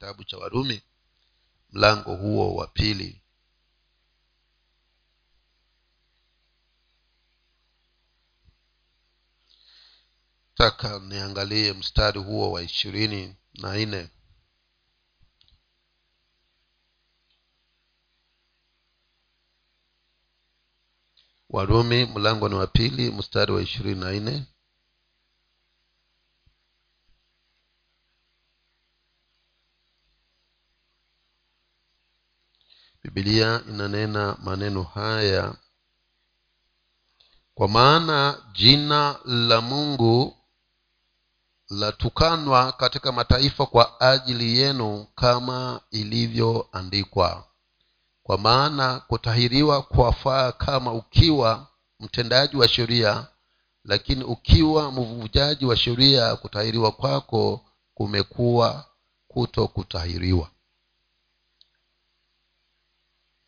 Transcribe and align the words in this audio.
kitabu 0.00 0.24
cha 0.24 0.38
warumi 0.38 0.82
mlango 1.72 2.14
huo 2.16 2.54
wa 2.54 2.66
pili. 2.66 3.22
Taka 10.54 10.98
niangalie 10.98 11.72
mstari 11.72 12.20
huo 12.20 12.52
wa 12.52 12.62
ishirini 12.62 13.36
na 13.54 13.76
nne. 13.76 14.08
Warumi 21.48 22.04
mlango 22.04 22.48
ni 22.48 22.54
wa 22.54 22.66
pili 22.66 23.10
mstari 23.10 23.52
wa 23.52 23.62
ishirini 23.62 24.00
na 24.00 24.12
nne 24.12 24.46
bibilia 33.14 33.60
inanena 33.68 34.36
maneno 34.42 34.82
haya 34.82 35.54
kwa 37.54 37.68
maana 37.68 38.38
jina 38.52 39.16
la 39.24 39.60
mungu 39.60 40.36
latukanwa 41.70 42.72
katika 42.72 43.12
mataifa 43.12 43.66
kwa 43.66 44.00
ajili 44.00 44.58
yenu 44.58 45.06
kama 45.14 45.80
ilivyoandikwa. 45.90 47.44
Kwa 48.22 48.38
maana 48.38 49.00
kutahiriwa 49.00 49.82
kwafaa 49.82 50.52
kama 50.52 50.92
ukiwa 50.92 51.66
mtendaji 52.00 52.56
wa 52.56 52.68
sheria 52.68 53.26
lakini 53.84 54.24
ukiwa 54.24 54.92
mvujaji 54.92 55.66
wa 55.66 55.76
sheria 55.76 56.36
kutahiriwa 56.36 56.92
kwako 56.92 57.60
kumekuwa 57.94 58.84
kuto 59.28 59.68
kutahiriwa 59.68 60.50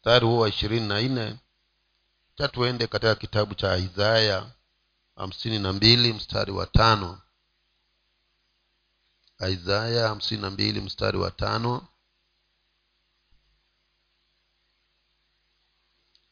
mstari 0.02 0.27
huo 0.27 0.38
wa 0.38 0.49
ishirini 0.49 0.88
na 0.88 1.01
nne. 1.01 1.38
Cha 2.35 2.49
tuende 2.49 2.87
katika 2.87 3.15
kitabu 3.15 3.54
cha 3.54 3.76
isaya 3.76 4.51
hamsini 5.16 5.59
na 5.59 5.73
mbili 5.73 6.13
mstari 6.13 6.52
wa 6.52 6.66
tano. 6.66 7.21
Isaya 9.51 10.09
hamsini 10.09 10.43
na 10.43 10.51
mbili 10.51 10.80
mstari 10.80 11.18
wa 11.18 11.30
tano. 11.30 11.88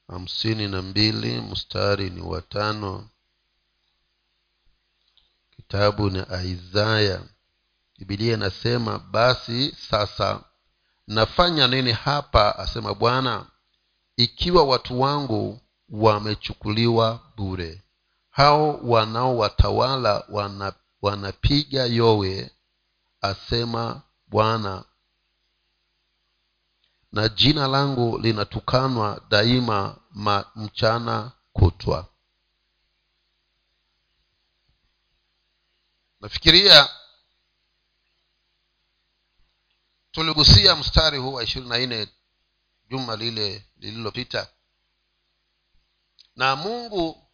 Hamsini 0.08 0.68
na 0.68 0.82
mbili 0.82 1.40
mstari 1.40 2.10
ni 2.10 2.20
wa 2.20 2.42
tano. 2.42 3.08
Kitabu 5.56 6.10
ni 6.10 6.24
isaya. 6.44 7.22
Bibilia 7.98 8.34
inasema 8.34 8.98
basi 8.98 9.76
sasa 9.90 10.44
nafanya 11.06 11.66
nini 11.68 11.92
hapa? 11.92 12.58
asema 12.58 12.94
bwana 12.94 13.49
ikiwa 14.16 14.64
watu 14.64 15.00
wangu 15.00 15.60
wamechukuliwa 15.88 17.20
bure. 17.36 17.82
Hao 18.30 18.76
wanaowatawala 18.82 20.24
wana, 20.28 20.72
wanapiga 21.02 21.84
yowe 21.84 22.50
asema 23.20 24.02
bwana. 24.26 24.84
Na 27.12 27.28
jina 27.28 27.66
langu 27.66 28.18
linatukanwa 28.18 29.20
daima 29.28 29.96
ma 30.10 30.44
mchana 30.56 31.32
kutwa. 31.52 32.06
Nafikiria 36.20 36.88
tuligusia 40.10 40.76
mstari 40.76 41.18
huu 41.18 41.32
wa 41.32 41.44
ishirini 41.44 41.68
na 41.70 41.78
nne 41.78 42.08
juma 42.90 43.16
lile 43.16 43.64
lililopita. 43.76 44.48
Na 46.36 46.56
mungu 46.56 47.26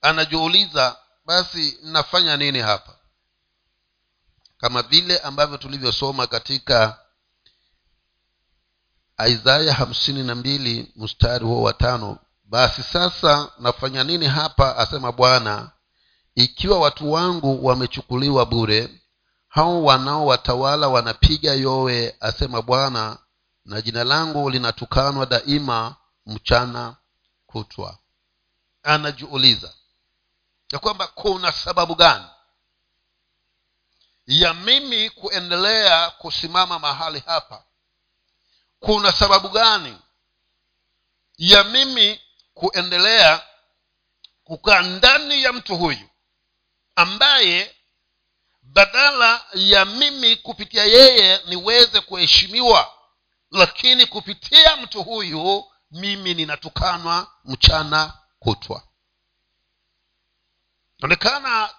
anajiuliza 0.00 0.96
basi 1.24 1.78
nafanya 1.82 2.36
nini 2.36 2.58
hapa? 2.58 2.96
Kama 4.58 4.82
vile 4.82 5.18
ambavyo 5.18 5.56
tulivyosoma 5.56 6.26
katika 6.26 6.98
isaya 9.28 9.74
hamsini 9.74 10.22
na 10.22 10.34
mbili 10.34 10.92
mstari 10.96 11.44
huo 11.44 11.62
wa 11.62 11.72
tano 11.72 12.18
basi 12.44 12.82
sasa 12.82 13.52
nafanya 13.58 14.04
nini 14.04 14.26
hapa 14.26 14.76
asema 14.76 15.12
bwana 15.12 15.70
ikiwa 16.34 16.78
watu 16.80 17.12
wangu 17.12 17.66
wamechukuliwa 17.66 18.46
bure 18.46 19.00
hao 19.48 19.84
wanaowatawala 19.84 20.88
wanapiga 20.88 21.54
yowe 21.54 22.16
asema 22.20 22.62
bwana 22.62 23.18
na 23.66 23.82
jina 23.82 24.04
langu 24.04 24.50
linatukanwa 24.50 25.26
daima 25.26 25.96
mchana 26.26 26.96
kutwa. 27.46 27.98
Anajiuliza 28.82 29.74
ya 30.72 30.78
kwamba 30.78 31.06
kuna 31.06 31.52
sababu 31.52 31.94
gani 31.94 32.26
ya 34.26 34.54
mimi 34.54 35.10
kuendelea 35.10 36.10
kusimama 36.10 36.78
mahali 36.78 37.22
hapa? 37.26 37.64
Kuna 38.80 39.12
sababu 39.12 39.48
gani 39.48 39.98
ya 41.38 41.64
mimi 41.64 42.20
kuendelea 42.54 43.42
kukaa 44.44 44.82
ndani 44.82 45.42
ya 45.42 45.52
mtu 45.52 45.76
huyu 45.76 46.08
ambaye 46.96 47.76
badala 48.62 49.44
ya 49.54 49.84
mimi 49.84 50.36
kupitia 50.36 50.84
yeye 50.84 51.40
niweze 51.46 52.00
kuheshimiwa 52.00 52.95
lakini 53.56 54.06
kupitia 54.06 54.76
mtu 54.76 55.02
huyu 55.02 55.72
mimi 55.90 56.34
ninatukanwa 56.34 57.32
mchana 57.44 58.12
kutwa. 58.38 58.82
Naonekana 60.98 61.74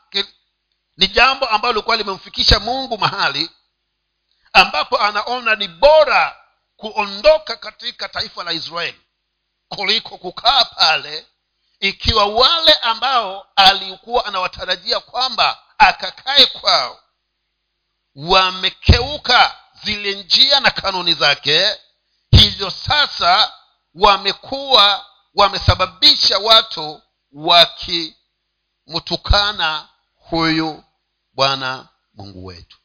ni 0.97 1.07
jambo 1.07 1.45
ambalo 1.45 1.73
lilikuwa 1.73 1.95
limemfikisha 1.95 2.59
mungu 2.59 2.97
mahali 2.97 3.49
ambapo 4.53 4.97
anaona 5.01 5.55
ni 5.55 5.67
bora 5.67 6.35
kuondoka 6.77 7.55
katika 7.55 8.09
taifa 8.09 8.43
la 8.43 8.51
israeli 8.51 9.01
kuliko 9.69 10.17
kukaa 10.17 10.65
pale 10.65 11.27
ikiwa 11.79 12.25
wale 12.25 12.73
ambao 12.73 13.47
alikuwa 13.55 14.25
anawatarajia 14.25 14.99
kwamba 14.99 15.63
akakae 15.77 16.45
kwao 16.45 16.99
wamekeuka 18.15 19.55
zile 19.83 20.23
njia 20.23 20.59
na 20.59 20.71
kanuni 20.71 21.13
zake 21.13 21.77
hivyo 22.31 22.69
sasa 22.69 23.53
wamekuwa 23.95 25.05
wamesababisha 25.35 26.37
watu 26.37 27.01
wakimtukana 27.31 29.89
huyu 30.15 30.83
bwana 31.33 31.87
mungu 32.13 32.45
wetu. 32.45 32.77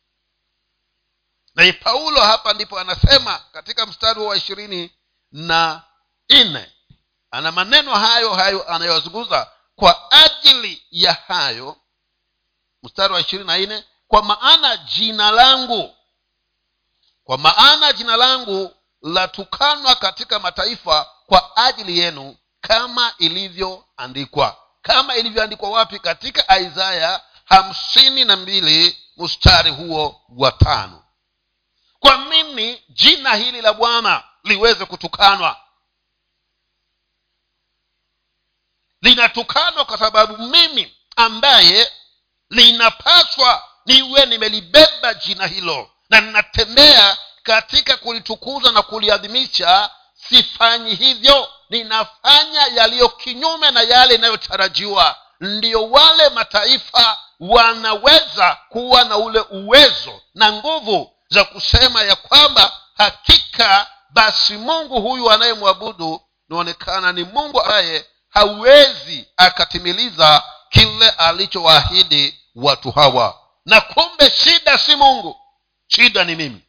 Na 1.55 1.73
paulo 1.73 2.21
hapa 2.21 2.53
ndipo 2.53 2.79
anasema 2.79 3.39
katika 3.53 3.87
mstari 3.87 4.21
wa 4.21 4.37
ishirini 4.37 4.91
na 5.33 5.83
nne 6.31 6.73
ana 7.31 7.53
maneno 7.53 7.95
hayo 7.95 8.35
hayo 8.35 8.71
anayozungumza 8.73 9.51
kwa 9.77 10.11
ajili 10.13 10.83
ya 10.91 11.13
hayo. 11.13 11.77
Mstari 12.83 13.15
wa 13.15 13.21
ishirini 13.21 13.47
na 13.47 13.59
nne 13.59 13.85
kwa 14.09 14.23
maana 14.23 14.77
jina 14.77 15.31
langu 15.31 15.97
kwa 17.25 17.39
maana 17.39 17.93
jina 17.93 18.17
langu 18.17 18.77
latukanwa 19.03 19.95
katika 19.95 20.39
mataifa 20.39 21.11
kwa 21.27 21.57
ajili 21.57 21.99
yenu 21.99 22.37
kama 22.61 23.15
ilivyoandikwa. 23.19 24.57
Kama 24.83 25.17
ilivyoandikwa 25.17 25.71
wapi? 25.71 25.99
Katika 25.99 26.59
isaya 26.59 27.21
hamsini 27.45 28.25
na 28.25 28.37
mbili 28.37 28.99
mstari 29.17 29.71
huo 29.71 30.21
wa 30.37 30.53
tano. 30.53 31.05
Kwa 32.01 32.17
nini 32.17 32.83
jina 32.89 33.35
hili 33.35 33.61
la 33.63 33.73
bwana 33.73 34.25
liweze 34.45 34.85
kutukanwa. 34.85 35.57
Linatukanwa 39.03 39.85
kwa 39.85 39.99
sababu 39.99 40.39
mimi 40.39 40.97
ambaye 41.17 41.93
linapaswa 42.51 43.63
niwe 43.87 44.27
nimelibeba 44.27 45.15
jina 45.15 45.47
hilo 45.47 45.91
na 46.13 46.21
ninatembea 46.21 47.17
katika 47.43 47.97
kulitukuza 47.97 48.73
na 48.73 48.83
kuliadhimisha 48.83 49.91
sifanyi 50.29 50.95
hivyo. 50.95 51.49
Ninafanya 51.71 52.67
yaliyo 52.75 53.09
kinyume 53.09 53.71
na 53.71 53.83
yale 53.83 54.15
inayotarajiwa. 54.15 55.17
Ndiyo 55.41 55.91
wale 55.91 56.29
mataifa 56.29 57.19
wanaweza 57.41 58.59
kuwa 58.69 59.05
na 59.05 59.17
ule 59.17 59.41
uwezo 59.41 60.21
na 60.35 60.53
nguvu 60.53 61.13
za 61.29 61.45
kusema 61.45 62.03
ya 62.03 62.17
kwamba 62.17 62.73
hakika 62.97 63.87
basi 64.11 64.53
mungu 64.57 65.01
huyu 65.01 65.31
anayemwabudu 65.31 66.21
inaonekana 66.51 67.13
ni 67.13 67.25
mungu 67.25 67.61
ambaye 67.63 68.07
hawezi 68.31 69.29
akatimiliza 69.37 70.43
kile 70.71 71.11
alichowaahidi 71.11 72.39
watu 72.55 72.91
hawa. 72.91 73.39
Na 73.67 73.81
kumbe 73.81 74.31
shida 74.31 74.79
si 74.79 74.97
mungu 74.97 75.37
shida 75.95 76.25
ni 76.25 76.37
mimi. 76.37 76.65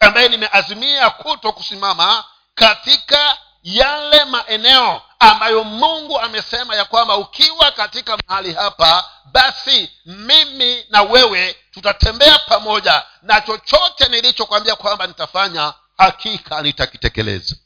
Ambaye 0.00 0.28
nimeazimia 0.28 1.10
kuto 1.10 1.52
kusimama 1.52 2.24
katika 2.54 3.38
yale 3.62 4.24
maeneo 4.24 5.02
ambayo 5.18 5.64
mungu 5.64 6.20
amesema 6.20 6.76
ya 6.76 6.84
kwamba 6.84 7.16
ukiwa 7.16 7.70
katika 7.70 8.16
mahali 8.16 8.52
hapa 8.52 9.10
basi 9.32 9.90
mimi 10.06 10.86
na 10.90 11.02
wewe 11.02 11.56
tutatembea 11.70 12.38
pamoja 12.38 13.06
na 13.22 13.40
chochote 13.40 14.08
nilichokwambia 14.08 14.76
kwamba 14.76 15.06
nitafanya 15.06 15.74
hakika 15.98 16.62
nitakitekeleza. 16.62 17.56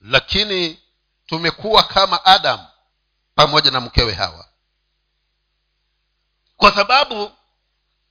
Lakini 0.00 0.80
tumekuwa 1.26 1.82
kama 1.82 2.24
adamu 2.24 2.66
pamoja 3.34 3.70
na 3.70 3.80
mkewe 3.80 4.12
hawa. 4.14 4.48
Kwa 6.56 6.72
sababu 6.74 7.32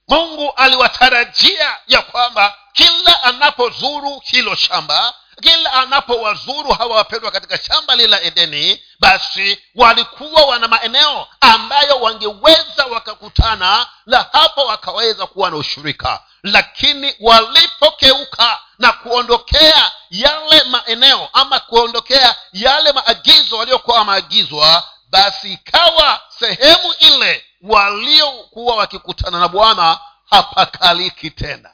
mungu 0.07 0.53
aliwatarajia 0.55 1.77
ya 1.87 2.01
kwamba 2.01 2.57
kila 2.73 3.23
anapozuru 3.23 4.21
hilo 4.25 4.55
shamba 4.55 5.13
kila 5.41 5.73
anapowazuru 5.73 6.71
hawa 6.73 6.95
wapendwa 6.95 7.31
katika 7.31 7.57
shamba 7.57 7.95
lile 7.95 8.07
la 8.07 8.21
edeni 8.21 8.83
basi 8.99 9.57
walikuwa 9.75 10.45
wana 10.45 10.67
maeneo 10.67 11.27
ambayo 11.41 11.95
wangeweza 11.99 12.85
wakakutana 12.91 13.87
na 14.05 14.25
hapo 14.31 14.65
wakaweza 14.65 15.27
kuwa 15.27 15.49
na 15.49 15.55
ushirika. 15.57 16.19
Lakini 16.43 17.15
walipokeuka 17.19 18.59
na 18.79 18.91
kuondokea 18.91 19.91
yale 20.09 20.63
maeneo 20.63 21.29
ama 21.33 21.59
kuondokea 21.59 22.35
yale 22.53 22.91
maagizo 22.91 23.57
waliokuwa 23.57 23.97
wameagizwa 23.97 24.83
basi 25.15 25.53
ikawa 25.53 26.21
sehemu 26.39 26.93
ile 26.99 27.45
waliokuwa 27.61 28.75
wakikutana 28.75 29.39
na 29.39 29.47
bwana 29.47 29.99
hapakaliki 30.29 31.31
tena. 31.31 31.73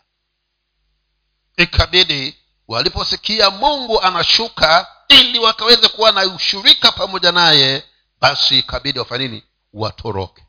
Ikabidi 1.58 2.38
waliposikia 2.68 3.50
mungu 3.50 4.02
anashuka 4.02 4.88
ili 5.08 5.40
wakaweze 5.40 5.88
kuwa 5.88 6.12
na 6.12 6.22
ushirika 6.26 6.92
pamoja 6.92 7.32
naye 7.32 7.84
basi 8.22 8.60
ikabidi 8.60 9.00
wafanye 9.00 9.28
nini? 9.28 9.44
Watoroke. 9.74 10.46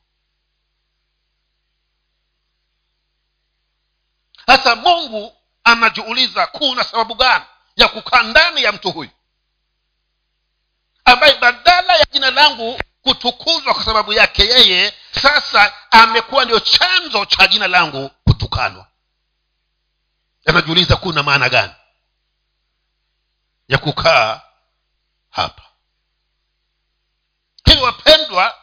Sasa 4.46 4.76
mungu 4.76 5.36
anajiuliza 5.64 6.46
kuna 6.46 6.84
sababu 6.84 7.14
gani 7.14 7.44
ya 7.76 7.88
kukaa 7.88 8.22
ndani 8.22 8.62
ya 8.62 8.72
mtu 8.72 8.90
huyu 8.90 9.10
ambaye 11.04 11.34
badala 11.34 11.96
ya 11.96 12.04
jina 12.12 12.30
langu 12.30 12.80
kutukuzwa 13.02 13.74
kwa 13.74 13.84
sababu 13.84 14.12
yake 14.12 14.42
yeye 14.46 14.94
sasa 15.22 15.72
amekuwa 15.90 16.44
ndio 16.44 16.60
chanzo 16.60 17.24
cha 17.24 17.46
jina 17.46 17.66
langu 17.68 18.08
kutukanwa. 18.24 18.86
Anajiuliza 20.46 20.96
kuna 20.96 21.22
maana 21.22 21.48
gani 21.48 21.72
ya 23.68 23.78
kukaa 23.78 24.40
hapa? 25.30 25.62
Hivyo 27.64 27.84
wapendwa 27.84 28.54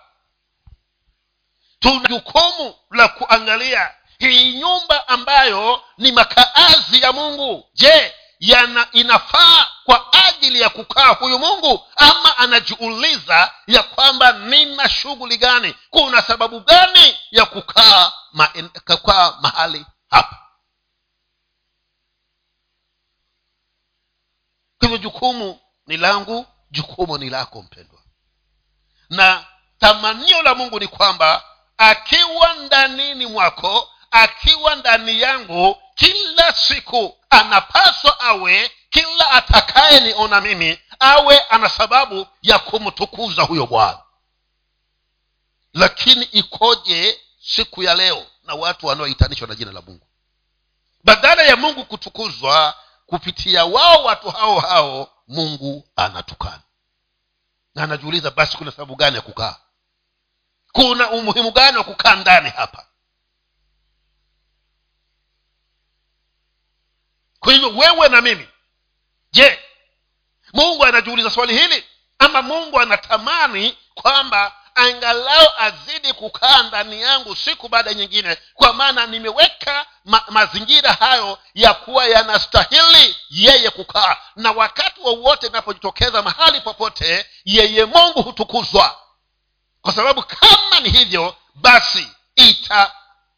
tuna 1.80 2.10
jukumu 2.10 2.76
la 2.92 3.08
kuangalia 3.08 3.92
hii 4.20 4.54
nyumba 4.54 5.08
ambayo 5.08 5.84
ni 5.98 6.12
makaazi 6.12 7.02
ya 7.02 7.12
mungu. 7.14 7.70
Je 7.74 8.14
yana 8.40 8.88
inafaa 8.92 9.68
kwa 9.90 10.14
ajili 10.14 10.62
ya 10.62 10.70
kukaa 10.70 11.08
huyu 11.14 11.40
mungu 11.40 11.88
ama 11.96 12.38
anajiuliza 12.38 13.52
ya 13.68 13.84
kwamba 13.84 14.32
nina 14.32 14.90
shughuli 14.90 15.38
gani? 15.38 15.76
Kuna 15.90 16.22
sababu 16.22 16.60
gani 16.60 17.18
ya 17.32 17.46
kukaa 17.46 18.12
ma, 18.34 18.50
mahali 19.42 19.86
hapa? 20.10 20.38
Kwa 24.80 24.98
jukumu 24.98 25.60
ni 25.88 25.98
langu 25.98 26.46
jukumu 26.72 27.18
ni 27.18 27.30
lako 27.30 27.62
mpendwa. 27.62 28.00
Na 29.10 29.46
tamanio 29.80 30.42
la 30.42 30.56
mungu 30.56 30.80
ni 30.80 30.88
kwamba 30.88 31.44
akiwa 31.78 32.54
ndanini 32.54 33.26
mwako 33.26 33.90
akiwa 34.12 34.76
ndani 34.76 35.22
yangu 35.22 35.78
kila 35.96 36.54
siku 36.54 37.18
anapaswa 37.30 38.20
awe 38.20 38.72
kila 38.90 39.30
atakaye 39.32 40.00
niona 40.00 40.42
mimi 40.42 40.80
awe 41.00 41.40
ana 41.40 41.70
sababu 41.70 42.28
ya 42.42 42.60
kumtukuza 42.60 43.44
huyo 43.44 43.68
bwana. 43.68 44.00
Lakini 45.74 46.24
ikoje 46.26 47.20
siku 47.42 47.84
ya 47.84 47.96
leo 47.96 48.28
na 48.44 48.54
watu 48.56 48.86
wanaohitanishwa 48.88 49.48
na 49.48 49.56
jina 49.56 49.72
la 49.72 49.82
mungu? 49.82 50.08
Badala 51.04 51.44
ya 51.44 51.56
mungu 51.56 51.86
kutukuzwa 51.86 52.76
kupitia 53.06 53.66
wao 53.66 54.04
watu 54.04 54.30
hao 54.30 54.60
hao 54.60 55.12
mungu 55.28 55.90
anatukana. 55.96 56.62
Na 57.76 57.84
anajiuliza 57.84 58.32
basi 58.32 58.58
kuna 58.58 58.72
sababu 58.72 58.96
gani 58.96 59.16
ya 59.16 59.22
kukaa? 59.22 59.56
Kuna 60.72 61.10
umuhimu 61.10 61.52
gani 61.52 61.78
wa 61.78 61.84
kukaa 61.84 62.16
ndani 62.16 62.50
hapa? 62.50 62.86
Kwa 67.40 67.54
hivyo 67.54 67.70
wewe 67.78 68.10
na 68.10 68.22
mimi 68.22 68.48
je 69.31 69.60
mungu 70.54 70.86
anajiuliza 70.86 71.30
swali 71.30 71.58
hili? 71.58 71.84
Ama 72.20 72.42
mungu 72.42 72.80
anatamani 72.80 73.78
kwamba 73.94 74.54
angalau 74.76 75.48
azidi 75.58 76.14
kukaa 76.14 76.64
ndani 76.64 77.02
yangu 77.02 77.36
siku 77.36 77.68
baada 77.70 77.94
nyingine? 77.94 78.38
Kwa 78.54 78.74
maana 78.74 79.06
nimeweka 79.06 79.86
ma- 80.06 80.24
mazingira 80.30 80.94
hayo 80.94 81.40
ya 81.54 81.74
kuwa 81.74 82.06
yanastahili 82.06 83.16
yeye 83.30 83.70
kukaa. 83.70 84.18
Na 84.36 84.52
wakati 84.52 85.02
wowote 85.02 85.46
wa 85.46 85.50
inapojitokeza 85.52 86.22
mahali 86.22 86.62
popote 86.62 87.26
yeye 87.46 87.86
mungu 87.86 88.22
hutukuzwa. 88.22 89.00
Kwa 89.81 89.94
sababu 89.94 90.24
kama 90.24 90.80
ni 90.80 90.90
hivyo 90.90 91.36
basi 91.56 92.08
ita 92.36 92.92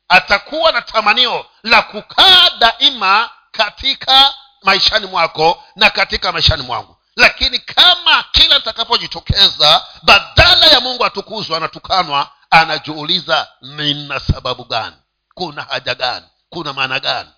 atakuwa 0.10 0.72
na 0.72 0.82
tamanio 0.82 1.46
la 1.64 1.82
kukaa 1.82 2.50
daima 2.50 3.30
katika 3.52 4.34
maishani 4.62 5.08
mwako 5.08 5.64
na 5.76 5.90
katika 5.90 6.32
maishani 6.32 6.64
mwangu. 6.64 6.98
Lakini 7.16 7.60
kama 7.60 8.24
kila 8.32 8.58
nitakapojitokeza 8.58 9.86
badala 10.04 10.66
ya 10.68 10.80
mungu 10.80 11.06
atukuzwa 11.06 11.58
anatukanwa 11.58 12.32
anajiuliza 12.50 13.48
nina 13.62 14.20
sababu 14.20 14.64
gani? 14.66 14.96
Kuna 15.34 15.62
haja 15.64 15.96
gani? 15.96 16.26
Kuna 16.50 16.74
maana 16.74 17.00
gani 17.00 17.30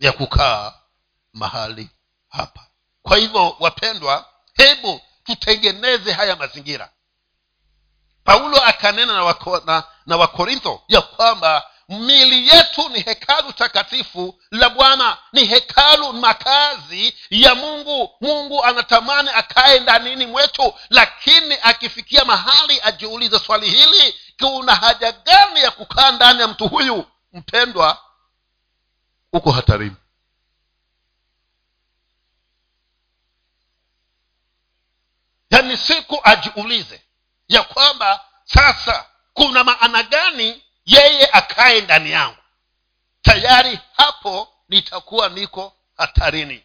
ya 0.00 0.12
kukaa 0.12 0.72
mahali 1.32 1.90
hapa? 2.28 2.66
Kwa 3.02 3.16
hivyo 3.16 3.56
wapendwa 3.60 4.26
hebu 4.54 5.00
tutengeneze 5.24 6.12
haya 6.12 6.36
mazingira. 6.36 6.90
Paulo 8.24 8.60
akanena 8.64 9.12
na, 9.12 9.24
wako, 9.24 9.62
na, 9.66 9.84
na 10.06 10.16
wakorintho 10.16 10.82
ya 10.88 11.00
kwamba 11.02 11.70
mili 11.88 12.48
yetu 12.48 12.88
ni 12.88 13.00
hekalu 13.00 13.52
takatifu 13.52 14.40
la 14.50 14.70
bwana. 14.70 15.18
Ni 15.32 15.44
hekalu 15.46 16.12
makazi 16.12 17.14
ya 17.30 17.54
mungu. 17.54 18.10
Mungu 18.20 18.64
anatamani 18.64 19.30
akae 19.34 19.80
ndanini 19.80 20.26
mwetu. 20.26 20.74
Lakini 20.90 21.58
akifikia 21.62 22.24
mahali 22.24 22.80
ajiulize 22.82 23.38
swali 23.38 23.70
hili 23.70 24.14
kuna 24.38 24.74
haja 24.74 25.12
gani 25.12 25.60
ya 25.60 25.70
kukaa 25.70 26.10
ndani 26.12 26.40
ya 26.40 26.48
mtu 26.48 26.68
huyu? 26.68 27.04
Mpendwa 27.32 27.98
uko 29.32 29.50
hatarini. 29.50 29.96
Yaani 35.50 35.76
siku 35.76 36.20
ajiulize 36.24 37.02
ya 37.48 37.62
kwamba 37.62 38.24
sasa 38.44 39.06
kuna 39.34 39.64
maana 39.64 40.02
gani 40.02 40.63
yeye 40.86 41.26
akae 41.32 41.80
ndani 41.80 42.10
yangu. 42.10 42.36
Tayari 43.22 43.78
hapo 43.96 44.48
nitakuwa 44.68 45.28
niko 45.28 45.72
hatarini. 45.96 46.62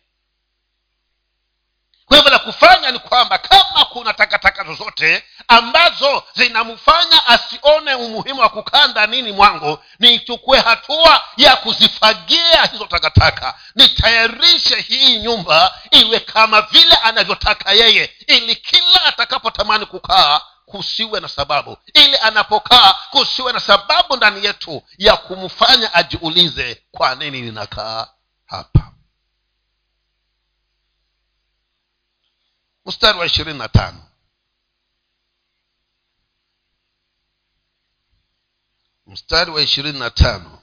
Kwa 2.06 2.18
hivyo 2.18 2.32
la 2.32 2.40
kufanya 2.40 2.92
ni 2.92 3.00
kwamba 3.00 3.38
kama 3.38 3.86
kuna 3.86 4.14
takataka 4.14 4.64
zozote 4.64 5.24
ambazo 5.48 6.24
zinamfanya 6.34 7.28
asione 7.28 7.96
umuhimu 7.96 8.40
wa 8.42 8.50
kukaa 8.50 8.88
ndanini 8.88 9.32
mwangu 9.32 9.80
nichukue 10.00 10.60
hatua 10.60 11.24
ya 11.38 11.56
kuzifagia 11.56 12.66
hizo 12.66 12.86
takataka. 12.86 13.60
Nitayarishe 13.76 14.82
hii 14.82 15.20
nyumba 15.20 15.80
iwe 15.92 16.20
kama 16.20 16.62
vile 16.62 16.96
anavyotaka 16.96 17.72
yeye 17.74 18.16
ili 18.28 18.56
kila 18.56 19.06
atakapotamani 19.06 19.86
kukaa 19.86 20.42
kusiwe 20.70 21.20
na 21.20 21.28
sababu. 21.28 21.78
Ili 21.94 22.18
anapokaa 22.18 22.94
kusiwe 23.12 23.54
na 23.54 23.60
sababu 23.60 24.16
ndani 24.16 24.46
yetu 24.46 24.84
ya 24.98 25.18
kumfanya 25.18 25.94
ajiulize 25.94 26.84
kwa 26.92 27.16
nini 27.16 27.42
ninakaa 27.42 28.08
hapa? 28.46 28.94
Mstari 32.86 33.20
wa 33.20 33.26
ishirini 33.26 33.60
na 33.60 33.68
tano. 33.70 34.06
Mstari 39.08 39.52
wa 39.52 39.62
ishirini 39.62 40.00
na 40.00 40.10
tano 40.10 40.62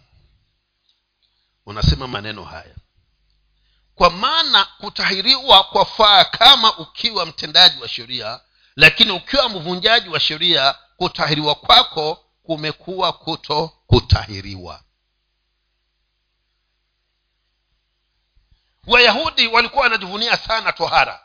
unasema 1.67 2.09
maneno 2.09 2.45
haya. 2.45 2.75
Kwa 3.95 4.11
maana 4.11 4.65
kutahiriwa 4.65 5.65
kwa 5.65 5.85
faa 5.85 6.25
kama 6.25 6.79
ukiwa 6.79 7.27
mtendaji 7.27 7.83
wa 7.83 7.89
sheria 7.89 8.41
lakini 8.77 9.13
ukiwa 9.13 9.49
mvunjaji 9.49 10.09
wa 10.09 10.21
sheria 10.21 10.75
kutahiriwa 10.97 11.55
kwako 11.55 12.25
kumekuwa 12.43 13.13
kuto 13.13 13.69
kutahiriwa. 13.87 14.83
Wayahudi 18.87 19.47
walikuwa 19.47 19.83
wanajivunia 19.83 20.37
sana 20.37 20.73
tohara. 20.73 21.23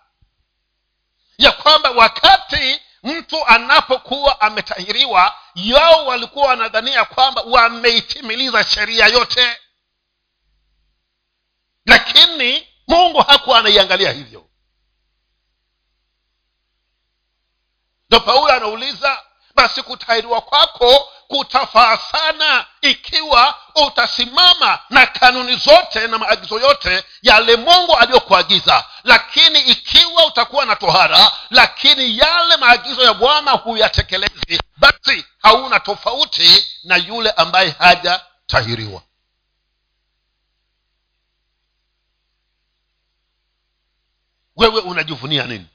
Ya 1.38 1.52
kwamba 1.52 1.92
wakati 1.92 2.82
mtu 3.04 3.46
anapokuwa 3.48 4.42
ametahiriwa 4.42 5.36
yao 5.56 6.06
walikuwa 6.06 6.48
wanadhania 6.48 7.06
kwamba 7.06 7.42
wameitimiliza 7.42 8.64
sheria 8.64 9.08
yote. 9.08 9.58
Lakini 11.86 12.68
mungu 12.88 13.22
hakuwa 13.22 13.60
anaiangalia 13.60 14.12
hivyo 14.12 14.51
ndo 18.12 18.20
paulo 18.20 18.54
anauliza 18.54 19.20
basi 19.56 19.84
kutahiriwa 19.84 20.42
kwako 20.42 21.10
kutafaa 21.28 21.98
sana 21.98 22.66
ikiwa 22.82 23.56
utasimama 23.76 24.80
na 24.90 25.06
kanuni 25.06 25.56
zote 25.56 26.08
na 26.08 26.18
maagizo 26.18 26.60
yote 26.60 27.04
yale 27.22 27.56
mungu 27.56 27.98
aliyokuagiza. 27.98 28.86
Lakini 29.04 29.60
ikiwa 29.62 30.26
utakuwa 30.26 30.66
na 30.66 30.76
tohara 30.76 31.32
lakini 31.50 32.18
yale 32.18 32.58
maagizo 32.58 33.04
ya 33.04 33.14
bwana 33.14 33.52
huyatekelezi 33.52 34.60
basi 34.78 35.26
hauna 35.42 35.80
tofauti 35.80 36.66
na 36.84 36.96
yule 36.96 37.32
ambaye 37.32 37.70
hajatahiriwa. 37.80 39.02
Wewe 44.56 44.82
unajivunia 44.82 45.44
nini 45.46 45.66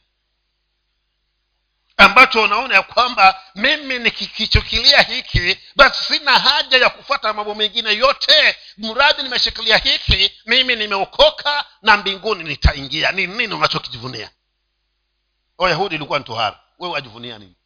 ambacho 1.97 2.43
unaona 2.43 2.75
ya 2.75 2.83
kwamba 2.83 3.43
mimi 3.55 3.99
nikikichukilia 3.99 5.03
hiki 5.03 5.59
basi 5.77 6.05
sina 6.05 6.39
haja 6.39 6.79
ya 6.79 6.91
kufata 6.91 7.33
mambo 7.33 7.55
mengine 7.55 7.93
yote. 7.95 8.57
Mradi 8.77 9.23
nimeshikilia 9.23 9.77
hiki 9.77 10.33
mimi 10.47 10.77
nimeokoka 10.77 11.65
na 11.83 11.97
mbinguni 11.97 12.45
nitaingia. 12.45 13.13
Ni 13.13 13.27
nini 13.27 13.55
unachokijivunia? 13.55 14.31
Wayahudi 15.59 15.95
ilikuwa 15.95 16.19
ni 16.19 16.25
tohara. 16.25 16.61
Wewe 16.79 16.95
wajivunia 16.95 17.39
nini? 17.39 17.57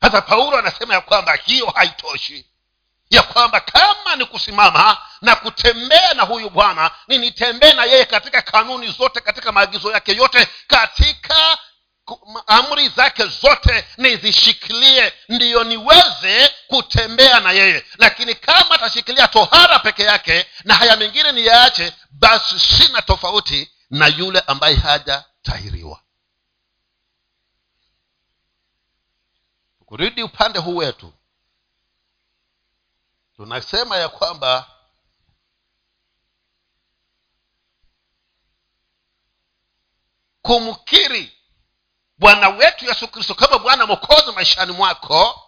Hata 0.00 0.22
paulo 0.22 0.56
anasema 0.58 0.94
ya 0.94 1.00
kwamba 1.00 1.34
hiyo 1.34 1.66
haitoshi 1.66 2.46
ya 3.14 3.22
kwamba 3.22 3.60
kama 3.60 4.16
ni 4.16 4.24
kusimama 4.24 4.98
na 5.20 5.36
kutembea 5.36 6.14
na 6.14 6.22
huyu 6.22 6.50
bwana 6.50 6.90
ni 7.08 7.18
nitembee 7.18 7.72
na 7.72 7.84
yeye 7.84 8.04
katika 8.04 8.42
kanuni 8.42 8.86
zote 8.92 9.20
katika 9.20 9.52
maagizo 9.52 9.92
yake 9.92 10.14
yote 10.16 10.48
katika 10.66 11.58
amri 12.46 12.88
zake 12.88 13.26
zote 13.26 13.84
nizishikilie 13.96 15.12
ndiyo 15.28 15.64
niweze 15.64 16.54
kutembea 16.66 17.40
na 17.40 17.52
yeye. 17.52 17.86
Lakini 17.98 18.34
kama 18.34 18.74
atashikilia 18.74 19.28
tohara 19.28 19.78
peke 19.78 20.02
yake 20.02 20.46
na 20.64 20.74
haya 20.74 20.96
mengine 20.96 21.32
niyaache 21.32 21.92
basi 22.10 22.58
sina 22.60 23.02
tofauti 23.02 23.70
na 23.90 24.06
yule 24.06 24.40
ambaye 24.46 24.74
hajatahiriwa. 24.76 26.00
Kurudi 29.86 30.22
upande 30.22 30.58
huu 30.58 30.76
wetu 30.76 31.12
tunasema 33.36 33.96
ya 33.96 34.08
kwamba 34.08 34.66
kumkiri 40.42 41.32
bwana 42.18 42.48
wetu 42.48 42.84
yesu 42.84 43.08
kristo 43.08 43.34
kama 43.34 43.58
bwana 43.58 43.86
mokozi 43.86 44.32
maishani 44.32 44.72
mwako 44.72 45.40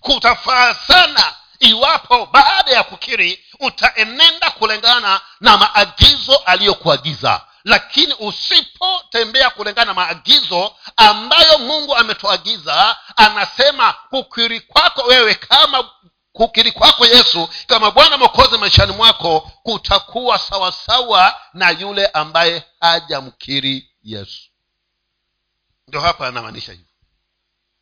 kutafaa 0.00 0.74
sana 0.74 1.36
iwapo 1.58 2.26
baada 2.26 2.70
ya 2.70 2.82
kukiri 2.82 3.44
utaenenda 3.60 4.50
kulingana 4.50 5.20
na 5.40 5.56
maagizo 5.56 6.36
aliyokuagiza. 6.36 7.46
Lakini 7.64 8.14
usipotembea 8.14 9.50
kulingana 9.50 9.84
na 9.84 9.94
maagizo 9.94 10.76
ambayo 10.96 11.58
mungu 11.58 11.96
ametuagiza 11.96 12.96
anasema 13.16 13.92
kukiri 13.92 14.60
kwako 14.60 15.02
wewe 15.02 15.34
kama 15.34 15.90
kukiri 16.32 16.72
kwako 16.72 17.06
yesu 17.06 17.48
kama 17.66 17.90
bwana 17.90 18.16
mokozi 18.16 18.58
maishani 18.58 18.92
mwako 18.92 19.40
kutakuwa 19.40 20.38
sawasawa 20.38 21.40
na 21.54 21.70
yule 21.70 22.06
ambaye 22.06 22.64
hajamkiri 22.80 23.90
yesu. 24.02 24.50
Ndio 25.88 26.00
hapa 26.00 26.28
anamaanisha 26.28 26.72
hivyo 26.72 26.86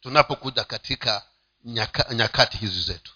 tunapokuja 0.00 0.64
katika 0.64 1.22
nyaka, 1.64 2.14
nyakati 2.14 2.56
hizi 2.56 2.80
zetu. 2.80 3.12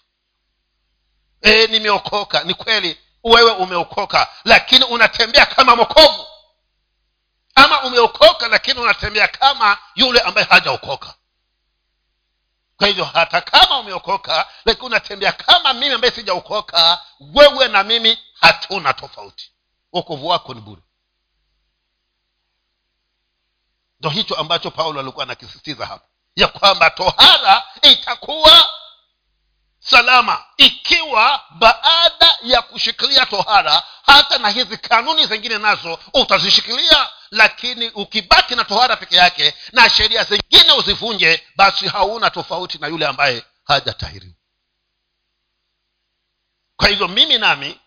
E, 1.41 1.67
nimeokoka. 1.67 2.43
Ni 2.43 2.53
kweli 2.53 2.97
wewe 3.23 3.51
umeokoka 3.51 4.27
lakini 4.45 4.85
unatembea 4.85 5.45
kama 5.45 5.75
mokovu 5.75 6.25
ama 7.55 7.83
umeokoka 7.83 8.47
lakini 8.47 8.79
unatembea 8.79 9.27
kama 9.27 9.77
yule 9.95 10.19
ambaye 10.19 10.47
hajaokoka 10.49 11.13
kwa 12.83 12.87
hivyo 12.87 13.05
hata 13.05 13.41
kama 13.41 13.79
umeokoka 13.79 14.47
lakini 14.65 14.85
unatembea 14.87 15.31
kama 15.31 15.73
mimi 15.73 15.93
ambaye 15.93 16.13
sijaokoka 16.13 17.01
wewe 17.33 17.67
na 17.67 17.83
mimi 17.83 18.17
hatuna 18.41 18.93
tofauti. 18.93 19.51
Uokovu 19.93 20.27
wako 20.27 20.53
ni 20.53 20.61
bure. 20.61 20.81
Ndo 23.99 24.09
hicho 24.09 24.35
ambacho 24.35 24.71
paulo 24.71 24.99
alikuwa 24.99 25.23
anakisisitiza 25.23 25.85
hapa. 25.85 26.05
Ya 26.35 26.47
kwamba 26.47 26.89
tohara 26.89 27.63
itakuwa 27.81 28.69
salama. 29.79 30.45
Ikiwa 30.57 31.41
baada 31.49 32.35
ya 32.41 32.61
kushikilia 32.61 33.25
tohara 33.25 33.83
hata 34.05 34.37
na 34.37 34.49
hizi 34.49 34.77
kanuni 34.77 35.25
zingine 35.27 35.57
nazo 35.57 35.99
utazishikilia 36.13 37.09
lakini 37.33 37.89
ukibaki 37.89 38.55
na 38.55 38.63
tohara 38.63 38.95
peke 38.95 39.15
yake 39.15 39.53
na 39.71 39.89
sheria 39.89 40.23
zingine 40.23 40.71
uzivunje 40.71 41.43
basi 41.55 41.87
hauna 41.87 42.29
tofauti 42.29 42.77
na 42.77 42.87
yule 42.87 43.07
ambaye 43.07 43.43
hajatahiriwa. 43.63 44.33
Kwa 46.75 46.87
hivyo 46.87 47.07
mimi 47.07 47.37
nami 47.37 47.79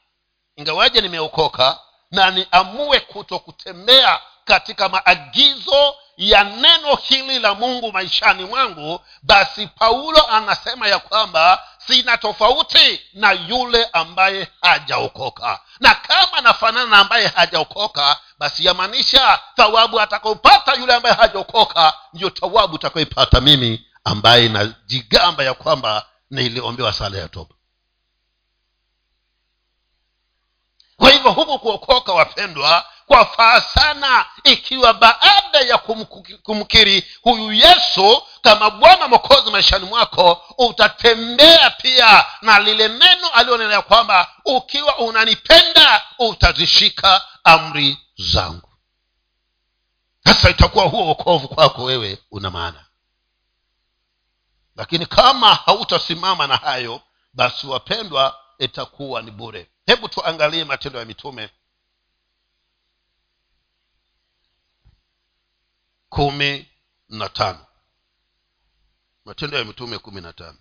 ingawaje 0.56 1.00
nimeokoka 1.00 1.78
na 2.10 2.30
niamue 2.30 3.00
kuto 3.00 3.38
kutembea 3.38 4.20
katika 4.44 4.88
maagizo 4.88 5.94
ya 6.16 6.44
neno 6.44 6.94
hili 6.96 7.38
la 7.38 7.54
mungu 7.54 7.92
maishani 7.92 8.44
mwangu 8.44 9.00
basi 9.22 9.66
paulo 9.66 10.26
anasema 10.30 10.88
ya 10.88 10.98
kwamba 10.98 11.68
sina 11.86 12.16
tofauti 12.18 13.00
na 13.14 13.32
yule 13.32 13.84
ambaye 13.92 14.48
hajaokoka. 14.62 15.60
Na 15.80 15.94
kama 15.94 16.40
nafanana 16.40 16.86
na 16.90 16.98
ambaye 16.98 17.26
hajaokoka 17.26 18.20
basi 18.38 18.64
yamaanisha 18.64 19.40
thawabu 19.56 20.00
atakaopata 20.00 20.74
yule 20.74 20.94
ambaye 20.94 21.14
hajaokoka 21.14 21.94
ndio 22.12 22.30
thawabu 22.30 22.74
utakaoipata 22.74 23.40
mimi 23.40 23.86
ambaye 24.04 24.48
najigamba 24.48 25.44
ya 25.44 25.54
kwamba 25.54 26.06
niliombewa 26.30 26.92
sala 26.92 27.18
ya 27.18 27.28
toba. 27.28 27.54
Kwa 30.96 31.10
hivyo 31.10 31.30
huku 31.32 31.58
kuokoka 31.58 32.12
wapendwa 32.12 32.84
kwafaa 33.06 33.60
sana 33.60 34.26
ikiwa 34.44 34.94
baada 34.94 35.60
ya 35.60 35.78
kumkiri 36.42 37.06
huyu 37.22 37.52
yesu 37.52 38.22
kama 38.42 38.70
bwana 38.70 39.08
mokozi 39.08 39.50
maishani 39.50 39.86
mwako 39.86 40.42
utatembea 40.58 41.70
pia 41.70 42.24
na 42.42 42.58
lile 42.60 42.88
neno 42.88 43.28
alionenea 43.34 43.82
kwamba 43.82 44.30
ukiwa 44.44 44.98
unanipenda 44.98 46.02
utazishika 46.18 47.22
amri 47.44 47.98
zangu. 48.16 48.68
Sasa 50.24 50.50
itakuwa 50.50 50.84
huo 50.84 51.06
wokovu 51.06 51.48
kwako 51.48 51.84
wewe 51.84 52.18
una 52.30 52.50
maana. 52.50 52.84
Lakini 54.76 55.06
kama 55.06 55.54
hautasimama 55.54 56.46
na 56.46 56.56
hayo 56.56 57.00
basi 57.34 57.66
wapendwa 57.66 58.38
itakuwa 58.58 59.22
ni 59.22 59.30
bure. 59.30 59.70
Hebu 59.86 60.08
tuangalie 60.08 60.64
matendo 60.64 60.98
ya 60.98 61.04
mitume 61.04 61.50
kumi 66.16 66.66
na 67.08 67.28
tano. 67.28 67.66
Matendo 69.24 69.58
ya 69.58 69.64
mitume 69.64 69.98
kumi 69.98 70.20
na 70.20 70.32
tano. 70.32 70.58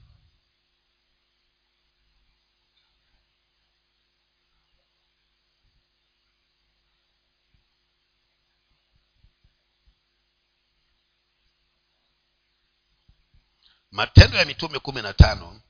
Matendo 13.91 14.37
ya 14.37 14.45
mitume 14.45 14.79
kumi 14.79 15.01
na 15.01 15.13
tano. 15.13 15.61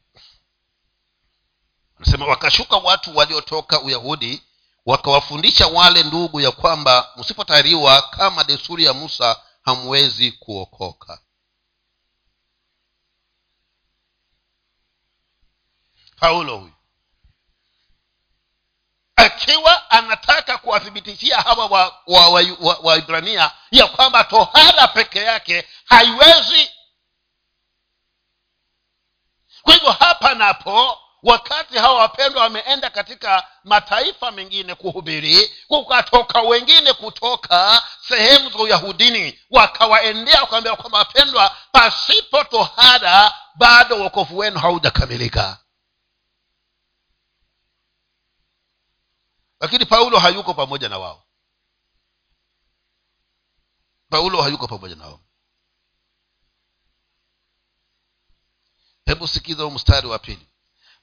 Anasema 1.98 2.26
wakashuka 2.28 2.78
watu 2.78 3.18
waliotoka 3.18 3.82
uyahudi 3.82 4.44
wakawafundisha 4.86 5.68
wale 5.68 6.04
ndugu 6.04 6.42
ya 6.42 6.52
kwamba 6.52 7.14
msipotahiriwa 7.18 8.02
kama 8.02 8.44
desturi 8.44 8.84
ya 8.84 8.94
musa 8.94 9.45
hamwezi 9.66 10.32
kuokoka. 10.32 11.22
Paulo 16.20 16.58
huyu 16.58 16.74
akiwa 19.16 19.92
anataka 19.92 20.58
kuwathibitishia 20.58 21.38
hawa 21.42 21.66
waibrania 21.66 21.92
wa, 22.08 22.30
wa, 22.30 22.76
wa, 22.84 23.48
wa 23.54 23.54
ya 23.72 23.88
kwamba 23.88 24.24
tohara 24.24 24.88
peke 24.88 25.20
yake 25.20 25.68
haiwezi. 25.86 26.70
Kwa 29.62 29.74
hivyo 29.74 29.92
hapa 29.92 30.34
napo 30.36 31.00
wakati 31.26 31.78
hawa 31.78 32.00
wapendwa 32.00 32.44
wameenda 32.44 32.90
katika 32.90 33.48
mataifa 33.64 34.32
mengine 34.32 34.76
kuhubiri 34.76 35.52
kukatoka 35.68 36.42
wengine 36.42 36.94
kutoka 36.94 37.84
sehemu 38.08 38.50
za 38.50 38.60
uyahudini 38.60 39.40
wakawaendea 39.50 40.42
wakawambia 40.42 40.76
kwamba 40.76 40.98
wapendwa 40.98 41.58
pasipo 41.72 42.44
tohara 42.44 43.34
bado 43.56 44.00
wokovu 44.00 44.38
wenu 44.38 44.60
haujakamilika. 44.60 45.58
Lakini 49.60 49.86
paulo 49.86 50.20
hayuko 50.20 50.54
pamoja 50.54 50.90
na 50.90 50.98
wao. 50.98 51.24
Paulo 54.10 54.42
hayuko 54.42 54.68
pamoja 54.68 54.96
na 54.96 55.06
wao. 55.06 55.20
Hebu 59.06 59.28
sikiza 59.28 59.70
mstari 59.70 60.08
wa 60.08 60.20
pili 60.20 60.48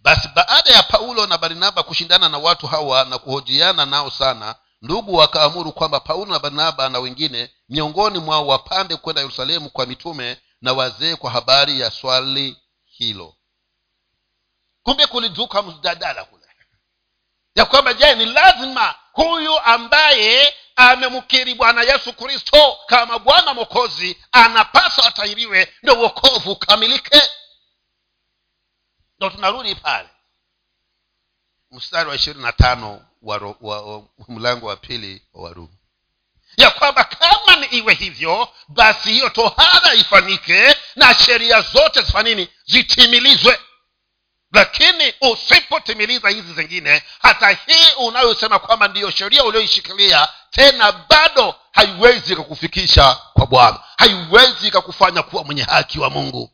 basi 0.03 0.29
baada 0.35 0.71
ya 0.71 0.83
paulo 0.83 1.27
na 1.27 1.39
barnaba 1.39 1.83
kushindana 1.83 2.29
na 2.29 2.39
watu 2.39 2.67
hawa 2.67 3.05
na 3.05 3.19
kuhojiana 3.19 3.87
nao 3.87 4.11
sana 4.11 4.55
ndugu 4.83 5.15
wakaamuru 5.15 5.73
kwamba 5.73 6.01
paulo 6.01 6.33
na 6.33 6.39
barnaba 6.39 6.89
na 6.89 6.99
wengine 6.99 7.51
miongoni 7.69 8.19
mwao 8.19 8.47
wapande 8.47 8.97
kwenda 8.97 9.21
yerusalemu 9.21 9.71
kwa 9.71 9.87
mitume 9.87 10.41
na 10.63 10.73
wazee 10.73 11.17
kwa 11.17 11.31
habari 11.31 11.81
ya 11.81 11.91
swali 11.91 12.57
hilo. 12.85 13.35
Kumbe 14.83 15.07
kulizuka 15.07 15.63
mjadala 15.63 16.25
kule. 16.25 16.43
Ya 17.55 17.65
kwamba 17.65 17.95
je 17.95 18.15
ni 18.15 18.25
lazima 18.25 18.95
huyu 19.13 19.59
ambaye 19.59 20.55
amemkiri 20.77 21.55
bwana 21.55 21.83
yesu 21.83 22.13
kristo 22.13 22.79
kama 22.87 23.19
bwana 23.19 23.55
mokozi 23.55 24.23
anapaswa 24.33 25.07
atahiriwe 25.07 25.75
ndo 25.83 25.95
uokovu 25.95 26.53
ukamilike 26.53 27.23
ndo 29.23 29.31
tunarudi 29.31 29.75
pale. 29.75 30.09
Mstari 31.71 32.09
wa 32.09 32.14
ishirini 32.17 32.43
na 32.45 32.52
tano 32.52 33.05
mlango 34.29 34.67
wa 34.67 34.76
pili 34.76 35.23
wa 35.35 35.43
warumi. 35.45 35.79
Ya 36.57 36.71
kwamba 36.71 37.05
kama 37.05 37.57
ni 37.57 37.67
iwe 37.67 37.95
hivyo 37.95 38.49
basi 38.69 39.12
hiyo 39.12 39.29
tohara 39.31 39.95
ifanyike 39.95 40.76
na 40.97 41.14
sheria 41.14 41.61
zote 41.61 42.02
zifanini 42.02 42.49
zitimilizwe. 42.64 43.61
Lakini 44.52 45.14
usipotimiliza 45.21 46.29
hizi 46.29 46.52
zingine 46.55 47.02
hata 47.23 47.49
hii 47.50 47.93
unayosema 47.99 48.59
kwamba 48.59 48.88
ndiyo 48.88 49.11
sheria 49.11 49.45
ulioishikilia 49.45 50.29
tena 50.50 50.93
bado 50.93 51.55
haiwezi 51.73 52.33
ikakufikisha 52.33 53.14
kwa 53.33 53.47
bwana. 53.47 53.81
Haiwezi 53.99 54.69
ikakufanya 54.69 55.23
kuwa 55.23 55.45
mwenye 55.45 55.62
haki 55.62 55.99
wa 55.99 56.11
mungu 56.11 56.50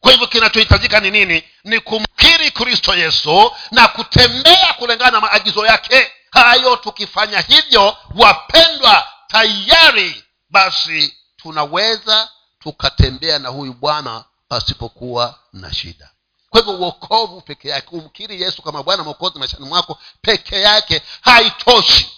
kwa 0.00 0.12
hivyo 0.12 0.26
kinachohitajika 0.26 1.00
ni 1.00 1.10
nini? 1.10 1.44
Ni 1.64 1.80
kumkiri 1.80 2.50
kristo 2.50 2.94
yesu 2.94 3.52
na 3.70 3.88
kutembea 3.88 4.72
kulingana 4.78 5.10
na 5.10 5.20
maagizo 5.20 5.66
yake. 5.66 6.12
Hayo 6.30 6.76
tukifanya 6.76 7.40
hivyo 7.40 7.96
wapendwa 8.16 9.06
tayari 9.28 10.24
basi 10.50 11.14
tunaweza 11.36 12.28
tukatembea 12.58 13.38
na 13.38 13.48
huyu 13.48 13.72
bwana 13.72 14.24
pasipokuwa 14.48 15.38
na 15.52 15.74
shida. 15.74 16.10
Kwa 16.50 16.60
hivyo 16.60 16.74
uokovu 16.74 17.40
peke 17.40 17.68
yake 17.68 17.88
umkiri 17.90 18.42
yesu 18.42 18.62
kama 18.62 18.82
bwana 18.82 19.02
mwokozi 19.04 19.38
maishani 19.38 19.66
mwako 19.66 19.98
peke 20.22 20.60
yake 20.60 21.02
haitoshi. 21.20 22.08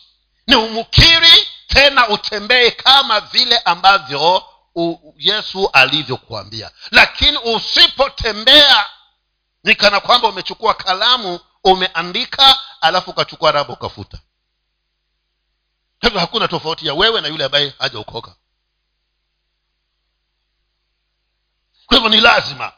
Ni 0.47 0.57
umkiri 0.57 1.49
tena 1.67 2.09
utembee 2.09 2.71
kama 2.71 3.21
vile 3.21 3.59
ambavyo 3.59 4.45
yesu 5.17 5.71
alivyokuambia. 5.73 6.71
Lakini 6.91 7.39
usipotembea 7.39 8.87
ni 9.65 9.75
kana 9.75 10.01
kwamba 10.01 10.29
umechukua 10.29 10.75
kalamu 10.75 11.41
umeandika 11.65 12.61
alafu 12.81 13.11
ukachukua 13.11 13.53
raba 13.53 13.75
ukafuta. 13.75 14.21
Hivyo 16.01 16.21
hakuna 16.21 16.49
tofauti 16.49 16.87
ya 16.87 16.95
wewe 16.95 17.21
na 17.21 17.29
yule 17.29 17.45
ambaye 17.45 17.75
hajaokoka. 17.79 18.35
Kwa 21.87 21.97
hivyo 21.97 22.11
ni 22.11 22.21
lazima 22.21 22.73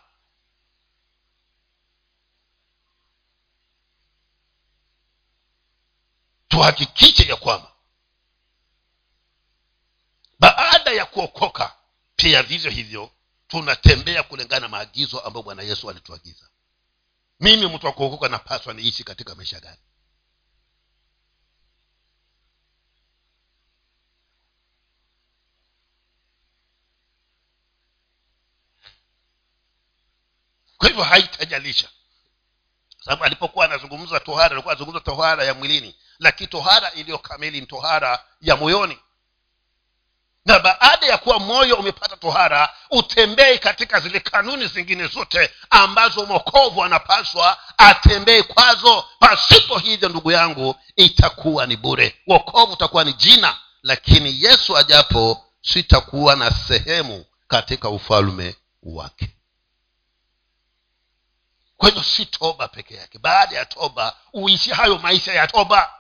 tuhakikishe 6.49 7.25
ya 7.29 7.37
kwamba 7.37 7.73
baada 10.39 10.91
ya 10.91 11.07
kuokoka 11.07 11.77
pia 12.25 12.43
vivyo 12.43 12.71
hivyo 12.71 13.11
tunatembea 13.49 14.23
kulingana 14.23 14.61
na 14.61 14.69
maagizo 14.69 15.21
ambayo 15.21 15.43
bwana 15.43 15.63
yesu 15.63 15.91
alituagiza. 15.91 16.49
Mimi 17.41 17.67
mtu 17.67 17.87
wa 17.87 17.93
kuokoka 17.93 18.29
napaswa 18.29 18.75
niishi 18.75 19.05
katika 19.05 19.35
maisha 19.35 19.61
gani? 19.61 19.79
Kwa 30.79 30.89
hivyo 30.89 31.05
haitajalisha. 31.05 31.89
Sababu 33.05 33.25
alipokuwa 33.25 33.65
anazungumza 33.65 34.21
tohara 34.21 34.51
alikuwa 34.53 34.73
anazungumza 34.73 35.01
tohara 35.01 35.45
ya 35.45 35.55
mwilini. 35.55 35.95
Lakini 36.19 36.47
tohara 36.47 36.93
iliyo 36.93 37.19
kamili 37.19 37.61
ni 37.61 37.67
tohara 37.67 38.25
ya 38.41 38.57
moyoni 38.57 38.99
na 40.45 40.59
baada 40.59 41.07
ya 41.07 41.19
kuwa 41.19 41.39
moyo 41.41 41.77
umepata 41.77 42.17
tohara 42.17 42.75
utembee 42.91 43.59
katika 43.59 44.01
zile 44.01 44.21
kanuni 44.21 44.67
zingine 44.67 45.07
zote 45.07 45.51
ambazo 45.71 46.27
mwokovu 46.27 46.85
anapaswa 46.85 47.59
atembee 47.79 48.43
kwazo. 48.43 49.05
Pasipo 49.19 49.79
hivyo 49.79 50.09
ndugu 50.09 50.33
yangu 50.33 50.77
itakuwa 50.97 51.67
ni 51.67 51.77
bure. 51.77 52.21
Wokovu 52.27 52.73
utakuwa 52.73 53.05
ni 53.05 53.13
jina 53.13 53.57
lakini 53.83 54.43
yesu 54.43 54.77
ajapo 54.77 55.45
sitakuwa 55.63 56.37
na 56.37 56.51
sehemu 56.51 57.25
katika 57.49 57.89
ufalme 57.89 58.57
wake. 58.83 59.31
Kwa 61.77 61.89
hivyo 61.89 62.03
si 62.05 62.27
toba 62.27 62.69
peke 62.69 62.95
yake. 62.95 63.19
Baada 63.19 63.57
ya 63.57 63.65
toba 63.65 64.17
uishi 64.33 64.71
hayo 64.71 64.99
maisha 64.99 65.33
ya 65.33 65.47
toba 65.47 65.95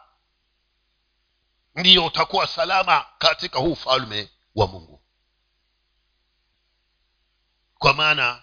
ndiyo 1.74 2.06
utakuwa 2.06 2.46
salama 2.46 3.04
katika 3.18 3.58
huu 3.58 3.72
ufalme 3.72 4.28
wa 4.54 4.66
mungu. 4.66 5.02
Kwa 7.78 7.94
maana 7.94 8.42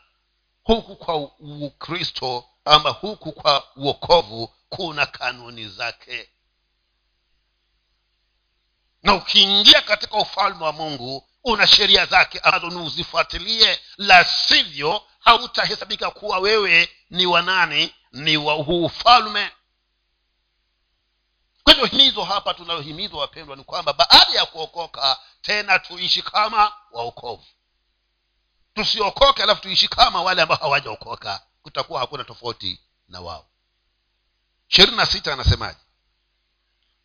huku 0.64 0.96
kwa 0.96 1.16
ukristo 1.40 2.46
ama 2.66 2.90
huku 2.90 3.32
kwa 3.32 3.76
uokovu 3.76 4.54
kuna 4.70 5.06
kanuni 5.06 5.68
zake. 5.68 6.30
Na 9.04 9.14
ukiingia 9.16 9.82
katika 9.82 10.18
ufalme 10.18 10.64
wa 10.64 10.72
mungu 10.72 11.28
una 11.44 11.68
sheria 11.68 12.06
zake 12.06 12.40
ambazo 12.40 12.70
ni 12.70 12.76
uzifuatilie 12.76 13.80
la 13.98 14.26
sivyo 14.26 15.04
hautahesabika 15.20 16.12
kuwa 16.12 16.40
wewe 16.40 16.90
ni 17.10 17.26
wanani 17.26 17.94
ni 18.12 18.38
wa 18.38 18.54
huu 18.54 18.86
ufalme 18.86 19.52
kwa 21.76 21.88
hivyo 21.88 21.98
himizo 22.00 22.24
hapa 22.24 22.54
tunalohimizwa 22.54 23.20
wapendwa 23.20 23.56
ni 23.56 23.64
kwamba 23.64 23.94
baada 23.94 24.34
ya 24.34 24.46
kuokoka 24.46 25.20
tena 25.42 25.80
tuishi 25.80 26.22
kama 26.22 26.74
waokovu. 26.92 27.46
Tusiokoke 28.74 29.44
alafu 29.44 29.62
tuishi 29.62 29.88
kama 29.88 30.22
wale 30.24 30.42
ambao 30.42 30.58
hawajaokoka. 30.58 31.44
Kutakuwa 31.62 32.00
hakuna 32.00 32.24
tofauti 32.24 32.80
na 33.08 33.22
wao. 33.22 33.46
ishirini 34.70 34.98
na 34.98 35.06
sita 35.06 35.34
anasemaje? 35.34 35.80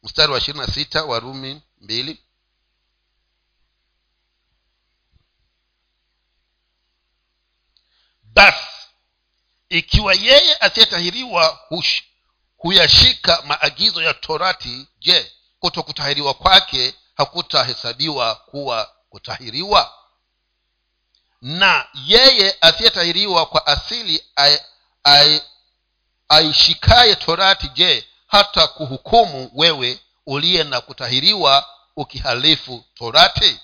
Mstari 0.03 0.33
wa 0.33 0.39
ishirini 0.39 0.67
na 0.67 0.73
sita 0.73 1.05
warumi 1.05 1.63
mbili. 1.81 2.23
Basi 8.23 8.67
ikiwa 9.69 10.15
yeye 10.15 10.57
asiyetahiriwa 10.57 11.61
huyashika 12.67 13.43
maagizo 13.47 14.03
ya 14.03 14.15
torati 14.15 14.87
je 14.99 15.33
kuto 15.61 15.83
kutahiriwa 15.83 16.35
kwake 16.35 16.95
hakutahesabiwa 17.17 18.35
kuwa 18.35 18.91
kutahiriwa? 19.11 19.93
Na 21.43 21.87
yeye 22.07 22.57
asiyetahiriwa 22.61 23.47
kwa 23.47 23.67
asili 23.67 24.25
aishikaye 26.29 27.15
torati 27.15 27.69
je 27.69 28.05
hata 28.27 28.67
kuhukumu 28.67 29.51
wewe 29.55 30.01
uliye 30.27 30.65
na 30.65 30.81
kutahiriwa 30.81 31.67
ukihalifu 31.97 32.85
torati? 32.95 33.61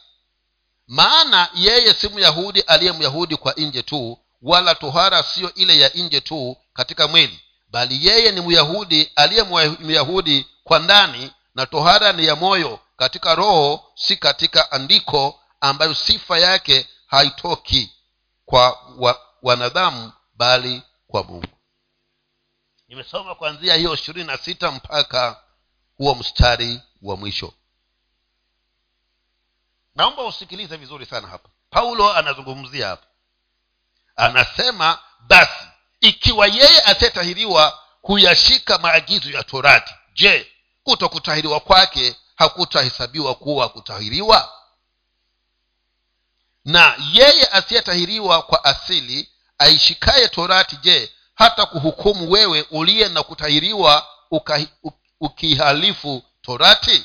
Maana 0.87 1.49
yeye 1.55 1.95
si 1.95 2.09
myahudi 2.09 2.61
aliye 2.61 2.93
myahudi 2.93 3.37
kwa 3.37 3.53
nje 3.53 3.83
tu 3.83 4.19
wala 4.43 4.75
tohara 4.75 5.23
siyo 5.23 5.55
ile 5.55 5.79
ya 5.79 5.89
nje 5.89 6.21
tu 6.21 6.57
katika 6.73 7.09
mwili 7.09 7.41
bali 7.73 8.07
yeye 8.07 8.33
ni 8.33 8.41
myahudi 8.41 9.13
aliye 9.17 9.45
myahudi 9.81 10.47
kwa 10.65 10.79
ndani 10.79 11.33
na 11.55 11.67
tohara 11.67 12.13
ni 12.13 12.27
ya 12.27 12.37
moyo 12.37 12.81
katika 12.97 13.35
roho 13.35 13.93
si 13.95 14.17
katika 14.17 14.73
andiko 14.73 15.41
ambayo 15.61 15.95
sifa 15.95 16.39
yake 16.39 16.89
haitoki 17.07 17.93
kwa 18.45 18.79
wa, 18.99 19.21
wanadamu 19.43 20.13
bali 20.35 20.83
kwa 21.07 21.25
mungu. 21.25 21.47
Nimesoma 22.89 23.35
kuanzia 23.35 23.75
hiyo 23.75 23.95
ishirini 23.95 24.27
na 24.27 24.37
sita 24.37 24.71
mpaka 24.71 25.43
huo 25.97 26.15
mstari 26.15 26.81
wa 27.03 27.17
mwisho. 27.17 27.55
Naomba 29.95 30.25
usikilize 30.25 30.77
vizuri 30.77 31.07
sana 31.07 31.29
hapa. 31.29 31.49
Paulo 31.71 32.13
anazungumzia 32.13 32.89
hapa. 32.89 33.07
Anasema 34.17 34.99
basi 35.21 35.72
ikiwa 36.03 36.47
yeye 36.47 36.83
asiyetahiriwa 36.83 37.79
huyashika 38.03 38.79
maagizo 38.79 39.31
ya 39.31 39.43
torati 39.43 39.95
je 40.15 40.53
kuto 40.85 41.09
kutahiriwa 41.09 41.61
kwake 41.61 42.17
hakutahesabiwa 42.37 43.35
kuwa 43.35 43.69
kutahiriwa? 43.69 44.53
Na 46.65 46.95
yeye 47.13 47.47
asiyetahiriwa 47.47 48.43
kwa 48.43 48.65
asili 48.65 49.29
aishikaye 49.59 50.29
torati 50.29 50.77
je 50.77 51.13
hata 51.35 51.67
kuhukumu 51.67 52.31
wewe 52.31 52.67
uliye 52.71 53.09
na 53.09 53.23
kutahiriwa 53.23 54.07
ukihalifu 55.21 56.23
torati? 56.43 57.05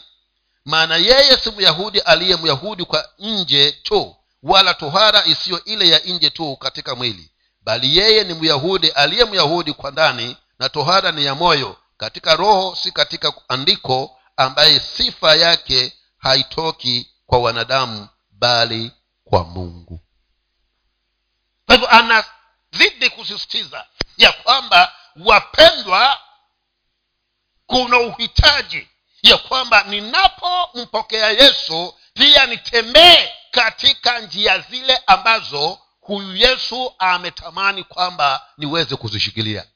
Maana 0.66 0.96
yeye 0.96 1.38
si 1.38 1.52
myahudi 1.52 2.00
aliye 2.00 2.38
myahudi 2.38 2.86
kwa 2.86 3.10
nje 3.20 3.72
tu 3.72 4.16
wala 4.44 4.74
tohara 4.74 5.26
isiyo 5.26 5.64
ile 5.64 5.88
ya 5.90 6.00
nje 6.00 6.30
tu 6.30 6.56
katika 6.56 6.96
mwili 6.96 7.32
bali 7.68 7.98
yeye 7.98 8.24
ni 8.24 8.34
myahudi 8.34 8.90
aliye 8.90 9.26
myahudi 9.26 9.74
kwa 9.74 9.92
ndani 9.92 10.38
na 10.60 10.70
tohara 10.70 11.12
ni 11.12 11.26
ya 11.26 11.36
moyo 11.36 11.78
katika 11.98 12.36
roho 12.36 12.76
si 12.76 12.92
katika 12.92 13.34
andiko 13.48 14.20
ambaye 14.38 14.80
sifa 14.80 15.36
yake 15.36 15.94
haitoki 16.18 17.12
kwa 17.26 17.40
wanadamu 17.40 18.08
bali 18.32 18.92
kwa 19.24 19.44
mungu. 19.44 20.00
Kwa 21.66 21.76
hivyo 21.76 21.90
anazidi 21.90 23.10
kusisitiza 23.16 23.86
ya 24.18 24.32
kwamba 24.32 24.94
wapendwa 25.26 26.20
kuna 27.66 28.00
uhitaji 28.00 28.88
ya 29.22 29.38
kwamba 29.38 29.84
ninapompokea 29.84 31.30
yesu 31.32 31.94
pia 32.14 32.46
nitembee 32.46 33.30
katika 33.52 34.20
njia 34.20 34.60
zile 34.60 35.02
ambazo 35.08 35.80
huyu 36.08 36.36
yesu 36.36 36.96
ametamani 37.00 37.84
kwamba 37.84 38.48
niweze 38.58 38.96
kuzishikilia. 38.96 39.68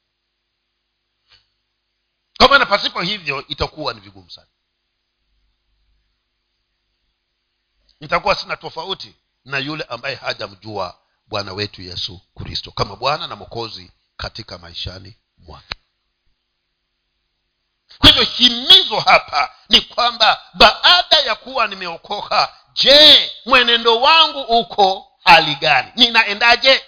Kwa 2.37 2.47
maana 2.47 2.65
pasipo 2.65 3.01
hivyo 3.01 3.47
itakuwa 3.47 3.93
ni 3.93 3.99
vigumu 3.99 4.29
sana. 4.31 4.47
Nitakuwa 7.99 8.35
sina 8.35 8.57
tofauti 8.57 9.15
na 9.45 9.57
yule 9.57 9.83
ambaye 9.83 10.15
hajamjua 10.15 10.97
bwana 11.27 11.53
wetu 11.53 11.81
yesu 11.81 12.21
kristo 12.35 12.71
kama 12.71 12.95
bwana 12.95 13.27
na 13.27 13.35
mokozi 13.35 13.91
katika 14.17 14.57
maishani 14.57 15.15
mwake. 15.37 15.75
Kwa 17.97 18.09
hivyo 18.09 18.23
himizo 18.23 18.99
hapa 18.99 19.55
ni 19.69 19.81
kwamba 19.81 20.41
baada 20.53 21.19
ya 21.19 21.35
kuwa 21.35 21.67
nimeokoka 21.67 22.57
je 22.73 23.31
mwenendo 23.45 24.01
wangu 24.01 24.41
uko 24.41 25.10
hali 25.23 25.55
gani? 25.55 25.91
Ninaendaje? 25.95 26.81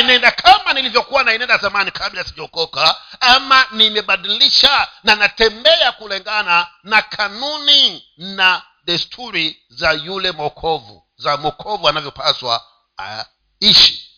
Inaenda 0.00 0.30
kama 0.30 0.72
nilivyokuwa 0.72 1.22
naenenda 1.24 1.58
zamani 1.58 1.90
kabla 1.90 2.24
sijaokoka 2.24 2.96
ama 3.20 3.66
nimebadilisha 3.70 4.88
na 5.04 5.14
natembea 5.14 5.92
kulingana 5.92 6.66
na 6.82 7.02
kanuni 7.02 8.04
na 8.16 8.62
desturi 8.84 9.62
za 9.68 9.92
yule 9.92 10.32
mokovu 10.32 11.06
za 11.16 11.36
mokovu 11.36 11.88
anavyopaswa 11.88 12.64
aishi. 12.96 14.08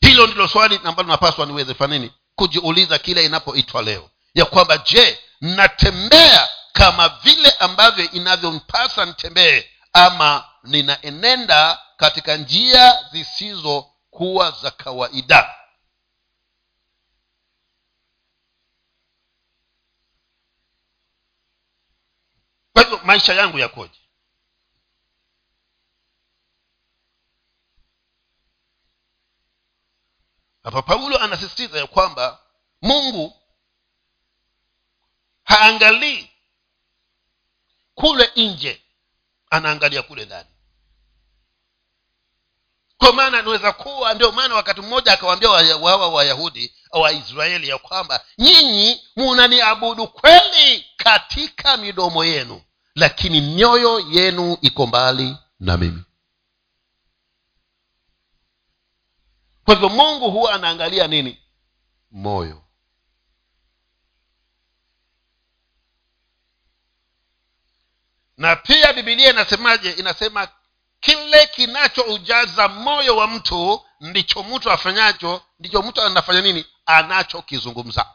Hilo 0.00 0.26
ndilo 0.26 0.48
swali 0.48 0.80
ambalo 0.84 1.08
napaswa 1.08 1.46
niweze 1.46 1.74
fanini 1.74 2.12
kujiuliza 2.34 2.98
kile 2.98 3.24
inapoitwa 3.24 3.82
leo. 3.82 4.10
Ya 4.34 4.44
kwamba 4.44 4.78
je 4.78 5.18
natembea 5.40 6.48
kama 6.72 7.08
vile 7.08 7.50
ambavyo 7.50 8.10
inavyompasa 8.10 9.04
nitembee 9.04 9.64
ama 9.92 10.44
ninaenenda 10.68 11.82
katika 11.96 12.36
njia 12.36 13.08
zisizokuwa 13.12 14.50
za 14.50 14.70
kawaida. 14.70 15.54
Kwa 22.72 22.82
hivyo 22.82 22.98
maisha 23.04 23.34
yangu 23.34 23.58
yakoje? 23.58 23.98
Hapa 30.62 30.82
paulo 30.82 31.18
anasisitiza 31.18 31.78
ya 31.78 31.86
kwamba 31.86 32.42
mungu 32.82 33.42
haangalii 35.44 36.30
kule 37.94 38.32
nje 38.36 38.82
anaangalia 39.50 40.02
kule 40.02 40.24
ndani 40.24 40.48
kwa 43.08 43.16
maana 43.16 43.38
anaweza 43.38 43.72
kuwa 43.72 44.14
ndio 44.14 44.32
maana 44.32 44.54
wakati 44.54 44.80
mmoja 44.80 45.12
akawaambia 45.12 45.50
wawa 45.76 46.08
wayahudi 46.08 46.74
waisraeli 46.90 47.68
ya 47.68 47.78
kwamba 47.78 48.24
nyinyi 48.38 49.00
munaniabudu 49.16 50.08
kweli 50.08 50.86
katika 50.96 51.76
midomo 51.76 52.24
yenu 52.24 52.62
lakini 52.94 53.40
mioyo 53.40 54.00
yenu 54.10 54.58
iko 54.60 54.86
mbali 54.86 55.36
na 55.60 55.76
mimi. 55.76 56.02
Kwa 59.64 59.74
hivyo 59.74 59.88
mungu 59.88 60.30
huwa 60.30 60.52
anaangalia 60.52 61.06
nini? 61.06 61.38
Moyo. 62.10 62.62
Na 68.36 68.56
pia 68.56 68.92
bibilia 68.92 69.30
inasemaje? 69.30 69.90
Inasema 69.92 70.48
kile 71.00 71.46
kinachoujaza 71.46 72.68
moyo 72.68 73.16
wa 73.16 73.26
mtu 73.26 73.84
ndicho 74.00 74.42
mtu 74.42 74.70
afanyacho 74.70 75.42
ndicho 75.58 75.82
mtu 75.82 76.02
anafanya 76.02 76.40
nini? 76.40 76.66
Anachokizungumza. 76.86 78.06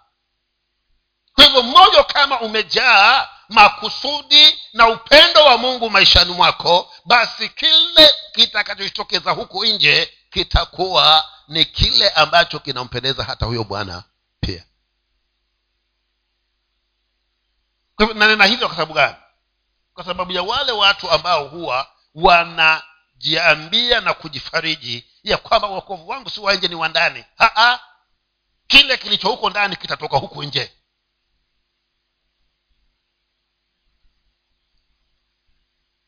Kwa 1.36 1.44
hivyo 1.46 1.62
moyo 1.64 2.04
kama 2.04 2.40
umejaa 2.42 3.28
makusudi 3.50 4.60
na 4.74 4.88
upendo 4.88 5.46
wa 5.46 5.58
mungu 5.58 5.90
maishani 5.90 6.34
mwako 6.34 6.94
basi 7.06 7.50
kile 7.50 8.14
kitakachojitokeza 8.34 9.32
huku 9.32 9.66
nje 9.66 10.14
kitakuwa 10.30 11.26
ni 11.48 11.66
kile 11.66 12.10
ambacho 12.10 12.60
kinampendeza 12.60 13.24
hata 13.24 13.46
huyo 13.46 13.64
bwana 13.64 14.04
pia. 14.40 14.66
Nanena 18.16 18.46
hivyo 18.46 18.68
kwa 18.68 18.76
sababu 18.76 18.94
gani? 18.94 19.16
Kwa 19.94 20.04
sababu 20.06 20.32
ya 20.32 20.44
wale 20.44 20.72
watu 20.72 21.12
ambao 21.12 21.48
huwa 21.48 21.88
wanajiambia 22.16 24.02
na 24.02 24.14
kujifariji 24.14 25.06
ya 25.24 25.38
kwamba 25.38 25.68
uokovu 25.70 26.08
wangu 26.08 26.30
si 26.30 26.40
wa 26.40 26.54
nje 26.56 26.68
ni 26.68 26.76
wa 26.76 26.88
ndani. 26.90 27.26
Kile 28.68 28.98
kilicho 28.98 29.30
huko 29.30 29.50
ndani 29.50 29.76
kitatoka 29.76 30.18
huku 30.18 30.44
nje. 30.44 30.74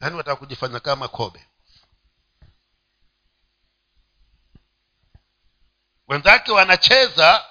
Yaani 0.01 0.15
wataka 0.15 0.35
kujifanya 0.35 0.79
kama 0.79 1.07
kobe? 1.07 1.47
Wenzake 6.07 6.51
wanacheza. 6.51 7.45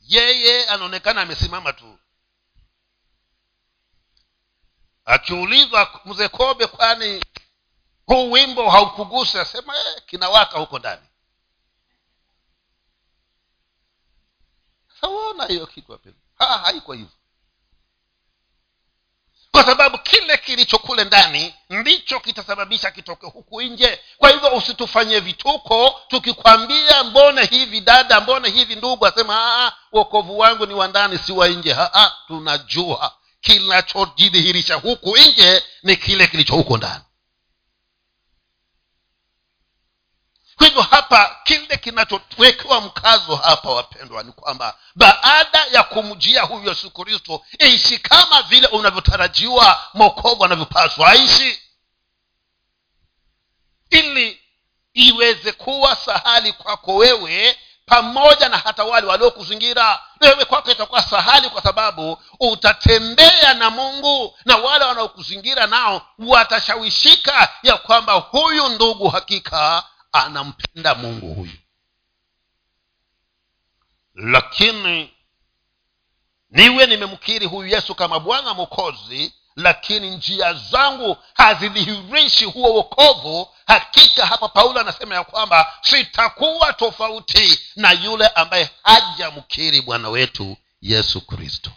Yeye 0.00 0.66
anaonekana 0.68 1.22
amesimama 1.22 1.72
tu 1.72 1.98
akiulizwa 5.06 6.00
mzee 6.04 6.28
kobe 6.28 6.66
kwani 6.66 7.24
huu 8.06 8.30
wimbo 8.32 8.70
haukugusa? 8.70 9.40
Asema 9.40 9.76
eh, 9.76 10.02
kinawaka 10.06 10.58
huko 10.58 10.78
ndani. 10.78 11.02
Sasa 15.00 15.46
hiyo 15.48 15.66
kitu 15.66 15.98
haiko 16.38 16.92
hivyo. 16.92 17.10
Kwa 19.50 19.64
sababu 19.64 19.98
kile 19.98 20.36
kilicho 20.36 20.78
kule 20.78 21.04
ndani 21.04 21.54
ndicho 21.70 22.20
kitasababisha 22.20 22.90
kitoke 22.90 23.26
huku 23.26 23.62
nje. 23.62 24.00
Kwa 24.18 24.30
hivyo 24.30 24.56
usitufanye 24.56 25.20
vituko 25.20 26.00
tukikwambia 26.08 27.04
mbone 27.04 27.44
hivi 27.44 27.80
dada 27.80 28.20
mbone 28.20 28.50
hivi 28.50 28.76
ndugu? 28.76 29.06
Asema 29.06 29.72
wokovu 29.92 30.38
wangu 30.38 30.66
ni 30.66 30.74
wa 30.74 30.88
ndani 30.88 31.18
si 31.18 31.32
wa 31.32 31.48
nje. 31.48 31.76
Tunajua 32.26 33.16
kinachojidhihirisha 33.46 34.74
huku 34.74 35.16
nje 35.16 35.62
ni 35.82 35.96
kile 35.96 36.26
kilicho 36.26 36.54
huko 36.54 36.76
ndani. 36.76 37.04
Kwa 40.56 40.66
hivyo 40.66 40.82
hapa 40.82 41.40
kile 41.44 41.76
kinachowekewa 41.76 42.80
mkazo 42.80 43.36
hapa 43.36 43.70
wapendwa 43.70 44.22
ni 44.22 44.32
kwamba 44.32 44.78
baada 44.94 45.64
ya 45.64 45.82
kumjia 45.82 46.42
huyu 46.42 46.68
yesu 46.68 46.90
kristo 46.90 47.44
ishi 47.58 47.98
kama 47.98 48.42
vile 48.42 48.66
unavyotarajiwa 48.66 49.84
mokovu 49.94 50.44
anavyopaswa 50.44 51.08
aishi. 51.08 51.62
Ili 53.90 54.40
iweze 54.94 55.52
kuwa 55.52 55.96
sahali 55.96 56.52
kwako 56.52 56.94
wewe 56.96 57.58
pamoja 57.86 58.48
na 58.48 58.58
hata 58.58 58.84
wale 58.84 59.06
waliokuzingira. 59.06 60.02
Wewe 60.20 60.44
kwako 60.44 60.70
itakuwa 60.72 61.02
sahali 61.02 61.50
kwa 61.50 61.62
sababu 61.62 62.18
utatembea 62.40 63.54
na 63.54 63.70
mungu 63.70 64.38
na 64.44 64.56
wale 64.56 64.84
wanaokuzingira 64.84 65.66
nao 65.66 66.02
watashawishika 66.18 67.48
ya 67.62 67.76
kwamba 67.76 68.12
huyu 68.12 68.68
ndugu 68.68 69.08
hakika 69.08 69.84
anampenda 70.12 70.94
mungu 70.94 71.34
huyu. 71.34 71.52
Lakini 74.14 75.10
niwe 76.50 76.86
nimemkiri 76.86 77.46
huyu 77.46 77.68
yesu 77.68 77.94
kama 77.94 78.20
bwana 78.20 78.54
mokozi 78.54 79.34
lakini 79.56 80.10
njia 80.10 80.52
zangu 80.54 81.16
hazidhihirishi 81.34 82.44
huo 82.44 82.74
wokovu 82.74 83.48
hakika 83.66 84.26
hapa 84.26 84.48
paulo 84.48 84.80
anasema 84.80 85.14
ya 85.14 85.24
kwamba 85.24 85.78
sitakuwa 85.82 86.72
tofauti 86.72 87.60
na 87.76 87.92
yule 87.92 88.26
ambaye 88.26 88.70
hajamkiri 88.82 89.82
bwana 89.82 90.08
wetu 90.08 90.56
yesu 90.80 91.20
kristo. 91.20 91.70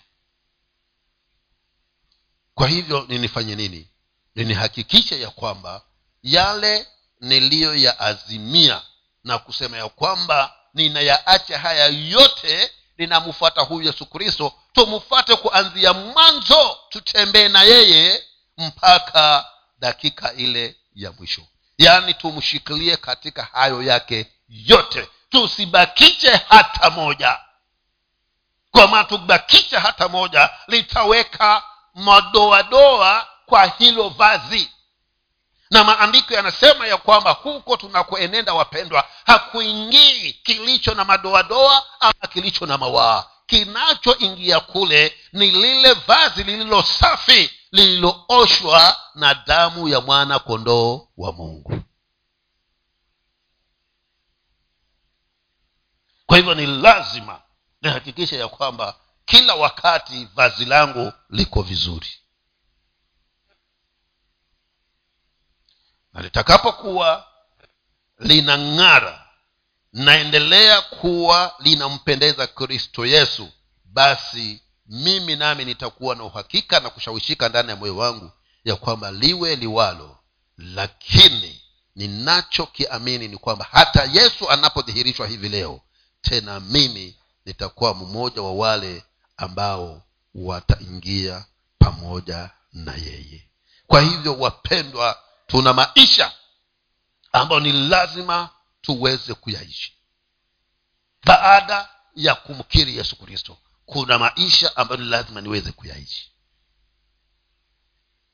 Kwa 2.56 2.68
hivyo 2.68 3.06
ninifanye 3.10 3.56
nini? 3.56 3.88
Ninihakikishe 4.36 5.22
ya 5.22 5.30
kwamba 5.30 5.82
yale 6.24 6.88
niliyoyaazimia 7.22 8.82
na 9.24 9.38
kusema 9.40 9.78
ya 9.78 9.90
kwamba 9.90 10.54
ninayaacha 10.74 11.60
haya 11.60 11.86
yote 11.88 12.72
ninamfuata 12.98 13.62
huyu 13.62 13.88
yesu 13.88 14.06
kristo 14.06 14.54
tumfuate 14.74 15.36
kuanzia 15.36 15.94
mwanzo 15.94 16.78
tutembee 16.90 17.48
na 17.48 17.64
yeye 17.64 18.24
mpaka 18.58 19.46
dakika 19.80 20.34
ile 20.34 20.76
ya 20.96 21.12
mwisho 21.12 21.42
yaani 21.80 22.14
tumshikilie 22.14 22.98
katika 22.98 23.44
hayo 23.54 23.84
yake 23.84 24.28
yote. 24.50 25.08
Tusibakiche 25.30 26.42
hata 26.50 26.90
moja. 26.90 27.40
Kwa 28.72 28.88
maana 28.88 29.04
tubakiche 29.04 29.78
hata 29.78 30.08
moja 30.08 30.50
litaweka 30.68 31.64
madoadoa 31.94 33.28
kwa 33.46 33.66
hilo 33.66 34.10
vazi. 34.10 34.70
Na 35.72 35.84
maandiko 35.84 36.34
yanasema 36.34 36.88
ya 36.88 36.98
kwamba 36.98 37.32
huko 37.32 37.78
tunakoenenda 37.78 38.54
wapendwa 38.54 39.08
hakuingii 39.26 40.34
kilicho 40.34 40.96
na 40.96 41.06
madoadoa 41.06 41.84
ama 42.00 42.28
kilicho 42.34 42.66
na 42.66 42.78
mawaa. 42.78 43.26
Kinachoingia 43.48 44.60
kule 44.60 45.18
ni 45.34 45.52
lile 45.52 45.94
vazi 45.94 46.44
lililo 46.44 46.84
safi 46.84 47.59
lililooshwa 47.72 48.98
na 49.16 49.34
damu 49.34 49.88
ya 49.88 50.02
mwana 50.02 50.40
kondoo 50.40 51.08
wa 51.18 51.32
mungu. 51.32 51.84
Kwa 56.26 56.38
hivyo 56.38 56.56
ni 56.56 56.66
lazima 56.66 57.42
nihakikishe 57.82 58.38
ya 58.38 58.48
kwamba 58.48 59.00
kila 59.26 59.56
wakati 59.56 60.26
vazi 60.26 60.66
langu 60.66 61.14
liko 61.30 61.62
vizuri. 61.62 62.08
Na 66.14 66.22
litakapokuwa 66.22 67.28
linang'ara 68.20 69.30
naendelea 69.94 70.82
kuwa 70.82 71.56
linampendeza 71.60 72.48
kristo 72.48 73.06
yesu 73.06 73.52
basi 73.86 74.64
mimi 74.90 75.36
nami 75.36 75.66
nitakuwa 75.66 76.16
na 76.16 76.24
uhakika 76.24 76.80
na 76.80 76.90
kushawishika 76.90 77.50
ndani 77.50 77.70
ya 77.70 77.76
moyo 77.76 77.98
wangu 77.98 78.32
ya 78.64 78.76
kwamba 78.76 79.12
liwe 79.12 79.56
liwalo. 79.56 80.18
Lakini 80.58 81.62
ninachokiamini 81.96 83.28
ni 83.28 83.38
kwamba 83.38 83.68
hata 83.72 84.04
yesu 84.04 84.50
anapodhihirishwa 84.50 85.28
hivi 85.28 85.50
leo 85.50 85.82
tena 86.22 86.60
mimi 86.60 87.16
nitakuwa 87.46 87.94
mmoja 87.94 88.42
wa 88.42 88.54
wale 88.54 89.04
ambao 89.38 90.04
wataingia 90.36 91.46
pamoja 91.80 92.50
na 92.74 92.96
yeye. 92.96 93.48
Kwa 93.88 94.02
hivyo 94.02 94.40
wapendwa 94.40 95.20
tuna 95.48 95.74
maisha 95.74 96.32
ambayo 97.32 97.62
ni 97.62 97.72
lazima 97.72 98.50
tuweze 98.82 99.34
kuyaishi 99.34 99.94
baada 101.24 101.90
ya 102.16 102.36
kumkiri 102.36 102.98
yesu 102.98 103.16
kristo 103.16 103.58
kuna 103.90 104.20
maisha 104.20 104.78
ambayo 104.78 105.02
ni 105.02 105.08
lazima 105.10 105.42
niweze 105.42 105.72
kuyaishi. 105.72 106.32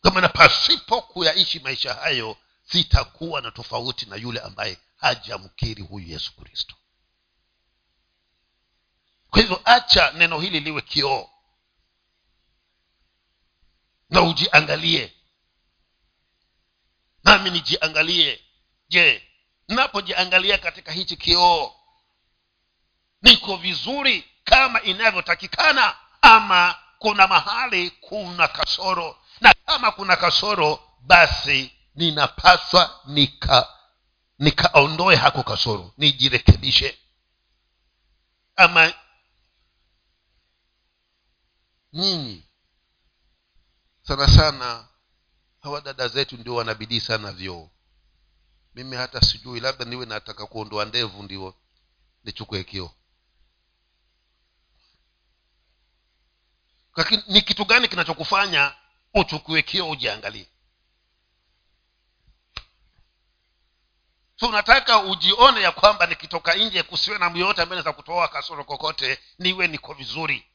Kwa 0.01 0.11
maana 0.11 0.29
pasipo 0.29 1.01
kuyaishi 1.01 1.59
maisha 1.59 1.93
hayo 1.93 2.37
sitakuwa 2.63 3.41
na 3.41 3.51
tofauti 3.51 4.05
na 4.05 4.15
yule 4.15 4.39
ambaye 4.39 4.77
hajamkiri 4.97 5.83
huyu 5.83 6.07
yesu 6.07 6.35
kristo. 6.35 6.75
Kwa 9.29 9.41
hivyo 9.41 9.61
acha 9.65 10.11
neno 10.11 10.39
hili 10.39 10.59
liwe 10.59 10.81
kioo. 10.81 11.29
Na 14.09 14.21
ujiangalie. 14.21 15.13
Nami 17.23 17.49
nijiangalie. 17.49 18.43
Je 18.89 19.27
napojiangalia 19.67 20.57
katika 20.57 20.91
hichi 20.91 21.17
kioo 21.17 21.75
niko 23.21 23.57
vizuri 23.57 24.34
kama 24.45 24.81
inavyotakikana 24.81 25.95
ama 26.21 26.75
kuna 26.99 27.27
mahali 27.27 27.89
kuna 27.91 28.47
kasoro. 28.47 29.17
Na 29.41 29.53
kama 29.65 29.91
kuna 29.91 30.15
kasoro 30.15 30.79
basi 31.01 31.71
ninapaswa 31.95 33.01
nika 33.05 33.67
nikaondoe 34.39 35.15
hako 35.15 35.43
kasoro 35.43 35.93
nijirekebishe. 35.97 36.99
Ama 38.55 38.93
nyinyi 41.93 42.43
sana 44.01 44.27
sana 44.27 44.87
hawa 45.61 45.81
dada 45.81 46.07
zetu 46.07 46.37
ndio 46.37 46.55
wanabidii 46.55 46.99
sana 46.99 47.31
vyoo. 47.31 47.69
Mimi 48.75 48.95
hata 48.95 49.21
sijui 49.21 49.59
labda 49.59 49.85
niwe 49.85 50.05
nataka 50.05 50.45
kuondoa 50.45 50.85
ndevu 50.85 51.23
ndio 51.23 51.55
nichukue 52.23 52.63
kio 52.63 52.91
ni 57.27 57.41
kitu 57.41 57.65
gani 57.65 57.87
kinachokufanya 57.87 58.71
uchukue 59.13 59.61
kio 59.61 59.89
ujiangalie? 59.89 60.47
So 64.39 64.47
unataka 64.47 64.99
ujione 64.99 65.61
ya 65.61 65.71
kwamba 65.71 66.05
nikitoka 66.05 66.53
nje 66.53 66.83
kusiwe 66.83 67.17
na 67.17 67.29
myoyote 67.29 67.61
ambaye 67.61 67.81
naweza 67.81 67.93
kutoa 67.93 68.27
kasoro 68.27 68.63
kokote 68.63 69.19
niwe 69.39 69.67
niko 69.67 69.93
vizuri. 69.93 70.45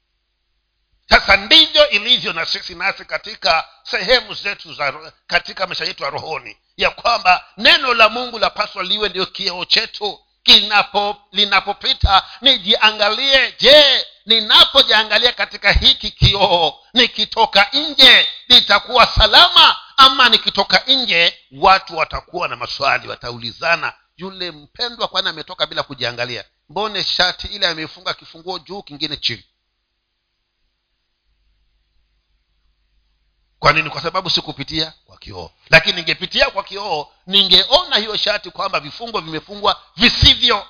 Sasa 1.08 1.36
ndivyo 1.36 1.88
ilivyo 1.88 2.32
na 2.32 2.46
sisi 2.46 2.74
nasi 2.74 3.04
katika 3.04 3.68
sehemu 3.82 4.34
zetu 4.34 4.74
za 4.74 5.12
katika 5.26 5.66
maisha 5.66 5.84
yetu 5.84 6.02
ya 6.02 6.10
rohoni 6.10 6.56
ya 6.76 6.90
kwamba 6.90 7.44
neno 7.56 7.94
la 7.94 8.08
mungu 8.08 8.38
lapaswa 8.38 8.82
liwe 8.82 9.08
ndio 9.08 9.26
kioo 9.26 9.64
chetu. 9.64 10.20
Kinapo 10.42 11.16
linapopita 11.32 12.22
nijiangalie 12.40 13.54
je 13.58 14.06
ninapojiangalia 14.30 15.32
katika 15.32 15.72
hiki 15.72 16.10
kioo 16.10 16.74
nikitoka 16.94 17.68
nje 17.72 18.26
nitakuwa 18.48 19.06
salama 19.06 19.76
ama 19.96 20.28
nikitoka 20.28 20.82
nje 20.86 21.38
watu 21.52 21.96
watakuwa 21.96 22.48
na 22.48 22.56
maswali 22.56 23.08
wataulizana 23.08 23.92
yule 24.16 24.50
mpendwa 24.50 25.08
kwani 25.08 25.28
ametoka 25.28 25.66
bila 25.66 25.82
kujiangalia? 25.82 26.44
Mbone 26.68 27.04
shati 27.04 27.46
ile 27.46 27.66
amefunga 27.66 28.14
kifunguo 28.14 28.58
juu 28.58 28.82
kingine 28.82 29.16
chini? 29.16 29.44
Kwa 33.58 33.72
nini? 33.72 33.90
Kwa 33.90 34.02
sababu 34.02 34.30
sikupitia 34.30 34.92
kwa 35.04 35.18
kioo. 35.18 35.50
Lakini 35.70 35.96
ningepitia 35.96 36.50
kwa 36.50 36.64
kioo 36.64 37.08
ningeona 37.26 37.96
hiyo 37.96 38.16
shati 38.16 38.50
kwamba 38.50 38.80
vifungo 38.80 39.20
vimefungwa 39.20 39.82
visivyo. 39.96 40.66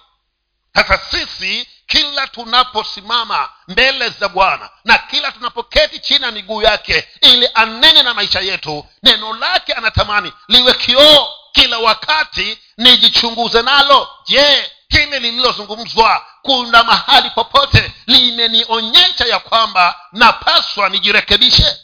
Sasa 0.75 0.99
sisi 0.99 1.69
kila 1.91 2.27
tunaposimama 2.27 3.49
mbele 3.69 4.09
za 4.09 4.29
bwana 4.29 4.71
na 4.85 4.99
kila 4.99 5.33
tunapoketi 5.33 5.99
chini 5.99 6.25
ya 6.25 6.31
miguu 6.31 6.63
yake 6.63 7.09
ili 7.21 7.49
anene 7.55 8.03
na 8.03 8.15
maisha 8.15 8.41
yetu 8.41 8.87
neno 9.03 9.35
lake 9.37 9.73
anatamani 9.73 10.33
liwe 10.49 10.75
kioo 10.75 11.29
kila 11.53 11.79
wakati 11.79 12.59
nijichunguze 12.77 13.63
nalo. 13.63 14.09
Je 14.27 14.71
hili 14.89 15.19
lililozungumzwa 15.21 16.27
kuna 16.43 16.85
mahali 16.85 17.31
popote 17.31 17.93
limenionyesha 18.07 19.25
ya 19.27 19.39
kwamba 19.39 20.01
napaswa 20.13 20.89
nijirekebishe? 20.89 21.77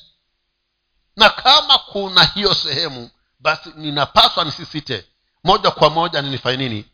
Na 1.16 1.31
kama 1.31 1.79
kuna 1.79 2.25
hiyo 2.25 2.55
sehemu 2.55 3.11
basi 3.40 3.73
ninapaswa 3.77 4.45
nisisite. 4.45 5.05
Moja 5.45 5.71
kwa 5.71 5.90
moja 5.90 6.23
ninifanye 6.23 6.57
nini? 6.57 6.85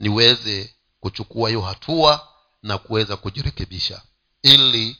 Niweze 0.00 0.74
kuchukua 1.00 1.48
hiyo 1.48 1.60
hatua 1.60 2.28
na 2.62 2.78
kuweza 2.78 3.16
kujirekebisha. 3.16 4.02
Ili 4.42 4.96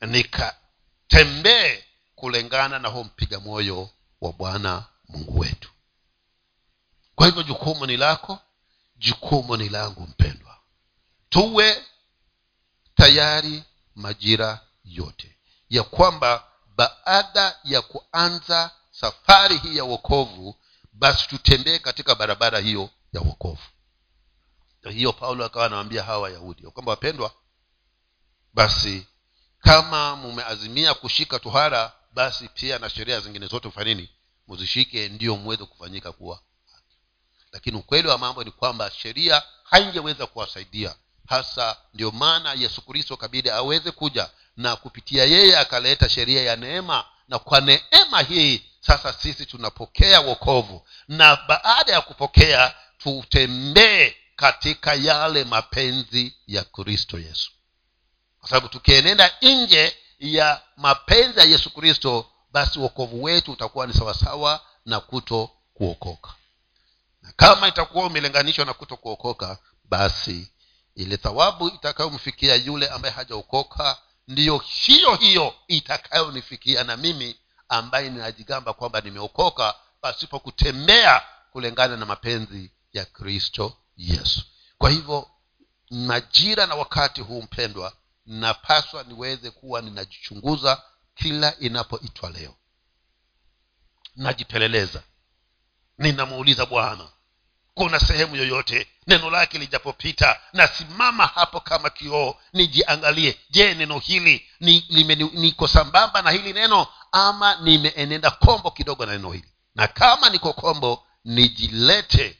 nikatembee 0.00 1.84
kulingana 2.14 2.78
na 2.78 2.88
huo 2.88 3.04
mpiga 3.04 3.40
moyo 3.40 3.90
wa 4.20 4.32
bwana 4.32 4.84
mungu 5.08 5.38
wetu. 5.38 5.70
Kwa 7.14 7.26
hivyo 7.26 7.42
jukumu 7.42 7.86
ni 7.86 7.96
lako 7.96 8.38
jukumu 8.96 9.56
ni 9.56 9.68
langu 9.68 10.00
mpendwa. 10.02 10.58
Tuwe 11.28 11.84
tayari 12.94 13.64
majira 13.94 14.60
yote. 14.84 15.36
Ya 15.70 15.82
kwamba 15.82 16.44
baada 16.76 17.58
ya 17.64 17.82
kuanza 17.82 18.70
safari 18.90 19.58
hii 19.58 19.76
ya 19.76 19.84
wokovu 19.84 20.56
basi 20.92 21.28
tutembee 21.28 21.78
katika 21.78 22.14
barabara 22.14 22.58
hiyo 22.58 22.90
ya 23.12 23.20
wokovu 23.20 23.62
hiyo 24.90 25.12
paulo 25.12 25.44
akawa 25.44 25.66
anawambia 25.66 26.02
hawa 26.02 26.18
wayahudi 26.18 26.64
ya 26.64 26.70
kwamba 26.70 26.90
wapendwa 26.90 27.32
basi 28.54 29.06
kama 29.60 30.16
mumeazimia 30.16 30.94
kushika 30.94 31.38
tuhara 31.38 31.92
basi 32.12 32.48
pia 32.48 32.78
na 32.78 32.90
sheria 32.90 33.20
zingine 33.20 33.46
zote 33.46 33.70
fanini 33.70 34.08
muzishike 34.46 35.08
ndio 35.08 35.36
mweze 35.36 35.64
kufanyika 35.64 36.12
kuwa 36.12 36.40
lakini 37.52 37.76
ukweli 37.76 38.08
wa 38.08 38.18
mambo 38.18 38.44
ni 38.44 38.50
kwamba 38.50 38.90
sheria 38.90 39.42
haingeweza 39.64 40.26
kuwasaidia. 40.26 40.94
Hasa 41.28 41.76
ndio 41.94 42.10
maana 42.10 42.52
yesu 42.52 42.82
kristo 42.82 43.16
kabidi 43.16 43.50
aweze 43.50 43.90
kuja 43.90 44.30
na 44.56 44.76
kupitia 44.76 45.24
yeye 45.24 45.58
akaleta 45.58 46.08
sheria 46.08 46.42
ya 46.42 46.56
neema. 46.56 47.04
Na 47.28 47.38
kwa 47.38 47.60
neema 47.60 48.22
hii 48.28 48.62
sasa 48.80 49.12
sisi 49.12 49.46
tunapokea 49.46 50.20
wokovu. 50.20 50.86
Na 51.08 51.36
baada 51.48 51.92
ya 51.92 52.00
kupokea 52.00 52.74
tutembee 52.98 54.14
katika 54.38 54.94
yale 54.94 55.44
mapenzi 55.44 56.34
ya 56.46 56.64
kristo 56.64 57.18
yesu. 57.18 57.50
Kwa 58.40 58.48
sababu 58.48 58.68
tukienenda 58.68 59.32
nje 59.42 59.96
ya 60.18 60.62
mapenzi 60.76 61.38
ya 61.38 61.44
yesu 61.44 61.70
kristo 61.70 62.30
basi 62.52 62.78
uokovu 62.78 63.22
wetu 63.22 63.52
utakuwa 63.52 63.86
ni 63.86 63.94
sawasawa 63.94 64.60
na 64.84 65.00
kuto 65.00 65.50
kuokoka 65.74 66.34
na 67.22 67.32
kama 67.36 67.68
itakuwa 67.68 68.06
umelinganishwa 68.06 68.64
na 68.64 68.74
kuto 68.74 68.96
kuokoka 68.96 69.58
basi 69.84 70.52
ile 70.94 71.16
thawabu 71.16 71.68
itakayomfikia 71.68 72.54
yule 72.54 72.88
ambaye 72.88 73.14
hajaokoka 73.14 73.98
ndiyo 74.28 74.58
hiyo 74.58 75.14
hiyo 75.14 75.54
itakayonifikia 75.68 76.84
na 76.84 76.96
mimi 76.96 77.36
ambaye 77.68 78.10
ninajigamba 78.10 78.72
kwamba 78.72 79.00
nimeokoka 79.00 79.74
pasipo 80.00 80.38
kutembea 80.38 81.22
kulingana 81.52 81.96
na 81.96 82.06
mapenzi 82.06 82.70
ya 82.92 83.04
kristo 83.04 83.76
yesu. 83.98 84.42
Kwa 84.78 84.90
hivyo 84.90 85.30
majira 85.90 86.66
na 86.66 86.74
wakati 86.74 87.20
huu 87.20 87.42
mpendwa 87.42 87.92
napaswa 88.26 89.02
niweze 89.04 89.50
kuwa 89.50 89.82
ninajichunguza 89.82 90.82
kila 91.14 91.58
inapoitwa 91.58 92.30
leo. 92.30 92.54
Najipeleleza. 94.16 95.02
Ninamuuliza 95.98 96.66
bwana 96.66 97.08
kuna 97.74 98.00
sehemu 98.00 98.36
yoyote 98.36 98.86
neno 99.06 99.30
lake 99.30 99.58
lijapopita 99.58 100.40
nasimama 100.52 101.26
hapo 101.26 101.60
kama 101.60 101.90
kioo 101.90 102.34
nijiangalie. 102.52 103.38
Je 103.50 103.74
neno 103.74 103.98
hili 103.98 104.46
ni, 104.60 104.86
lime, 104.88 105.14
niko 105.14 105.68
sambamba 105.68 106.22
na 106.22 106.30
hili 106.30 106.52
neno 106.52 106.86
ama 107.12 107.56
nimeenenda 107.56 108.30
kombo 108.30 108.70
kidogo 108.70 109.06
na 109.06 109.12
neno 109.12 109.30
hili? 109.32 109.48
Na 109.74 109.86
kama 109.88 110.30
niko 110.30 110.52
kombo 110.52 111.06
nijilete 111.24 112.38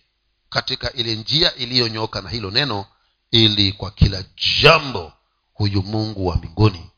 katika 0.51 0.93
ile 0.93 1.15
njia 1.17 1.55
iliyonyoka 1.55 2.21
na 2.23 2.31
hilo 2.31 2.51
neno 2.51 2.87
ili 3.31 3.73
kwa 3.73 3.91
kila 3.91 4.25
jambo 4.63 5.13
huyu 5.55 5.83
mungu 5.83 6.27
wa 6.27 6.37
mbinguni 6.37 6.91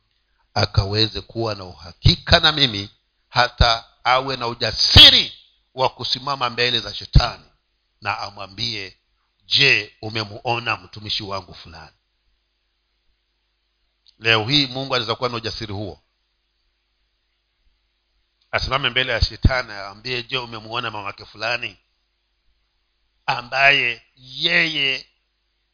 akaweze 0.55 1.21
kuwa 1.21 1.55
na 1.55 1.65
uhakika 1.65 2.41
na 2.41 2.53
mimi 2.53 2.91
hata 3.29 3.85
awe 4.05 4.37
na 4.37 4.47
ujasiri 4.47 5.33
wa 5.75 5.89
kusimama 5.89 6.51
mbele 6.51 6.81
za 6.81 6.95
shetani 6.95 7.45
na 8.01 8.19
amwambie 8.19 8.97
je 9.47 9.97
umemuona 10.03 10.77
mtumishi 10.77 11.23
wangu 11.23 11.55
fulani? 11.55 11.97
Leo 14.19 14.45
hii 14.49 14.67
mungu 14.67 14.95
anaweza 14.95 15.15
kuwa 15.15 15.29
na 15.29 15.37
ujasiri 15.37 15.73
huo? 15.73 16.01
Asimame 18.51 18.91
mbele 18.91 19.13
ya 19.13 19.25
shetani 19.25 19.73
aambie 19.73 20.23
je 20.23 20.39
umemuona 20.39 20.91
mamake 20.91 21.25
fulani 21.25 21.79
ambaye 23.39 24.03
yeye 24.17 25.07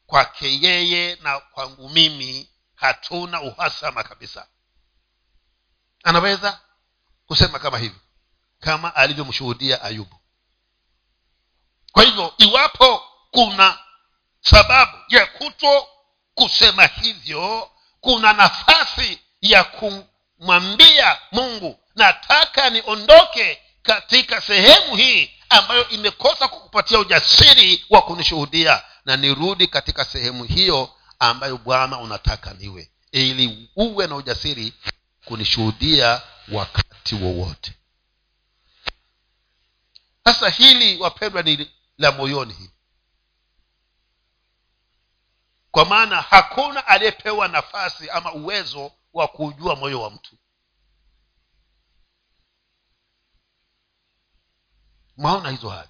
kwake 0.07 0.59
yeye 0.61 1.17
na 1.23 1.41
kwangu 1.41 1.89
mimi 1.89 2.51
hatuna 2.75 3.43
uhasama 3.43 4.03
kabisa. 4.05 4.47
Anaweza 6.05 6.61
kusema 7.27 7.59
kama 7.59 7.79
hivyo 7.79 8.01
kama 8.61 8.95
alivyomshuhudia 8.95 9.83
ayubu. 9.83 10.21
Kwa 11.93 12.05
hivyo 12.05 12.35
iwapo 12.39 13.03
kuna 13.31 13.79
sababu 14.41 14.97
ya 15.09 15.27
kuto 15.27 15.89
kusema 16.35 16.87
hivyo 16.87 17.71
kuna 18.01 18.33
nafasi 18.33 19.21
ya 19.41 19.65
kumwambia 19.65 21.19
mungu 21.33 21.81
nataka 21.95 22.71
niondoke 22.71 23.63
katika 23.83 24.41
sehemu 24.41 24.97
hii 24.97 25.36
ambayo 25.49 25.89
imekosa 25.89 26.49
kukupatia 26.49 26.99
ujasiri 26.99 27.85
wa 27.91 28.03
kunishuhudia. 28.03 28.83
Na 29.05 29.17
nirudi 29.17 29.67
katika 29.67 30.05
sehemu 30.05 30.45
hiyo 30.45 30.91
ambayo 31.19 31.57
bwana 31.57 31.99
unataka 31.99 32.55
niwe 32.55 32.91
ili 33.13 33.71
uwe 33.77 34.07
na 34.07 34.17
ujasiri 34.17 34.73
kunishuhudia 35.25 36.23
wakati 36.53 37.15
wowote. 37.15 37.73
Sasa 40.25 40.49
hili 40.49 40.99
wapendwa 40.99 41.43
ni 41.43 41.71
la 41.99 42.13
moyoni 42.13 42.53
hili. 42.53 42.71
Kwa 45.71 45.85
maana 45.85 46.21
hakuna 46.23 46.87
aliyepewa 46.87 47.49
nafasi 47.49 48.11
ama 48.11 48.33
uwezo 48.33 48.93
wa 49.13 49.29
kuujua 49.29 49.77
moyo 49.77 50.03
wa 50.03 50.11
mtu 50.11 50.37
mwaona 55.17 55.51
hizo 55.51 55.69
hali. 55.69 55.89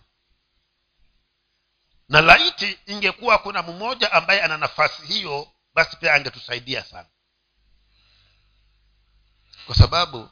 Na 2.08 2.20
laiti 2.20 2.78
ingekuwa 2.86 3.38
kuna 3.38 3.62
mmoja 3.62 4.12
ambaye 4.12 4.42
ana 4.42 4.56
nafasi 4.58 5.06
hiyo 5.06 5.52
basi 5.74 5.96
pia 5.96 6.14
angetusaidia 6.14 6.84
sana. 6.84 7.08
Kwa 9.66 9.74
sababu 9.76 10.30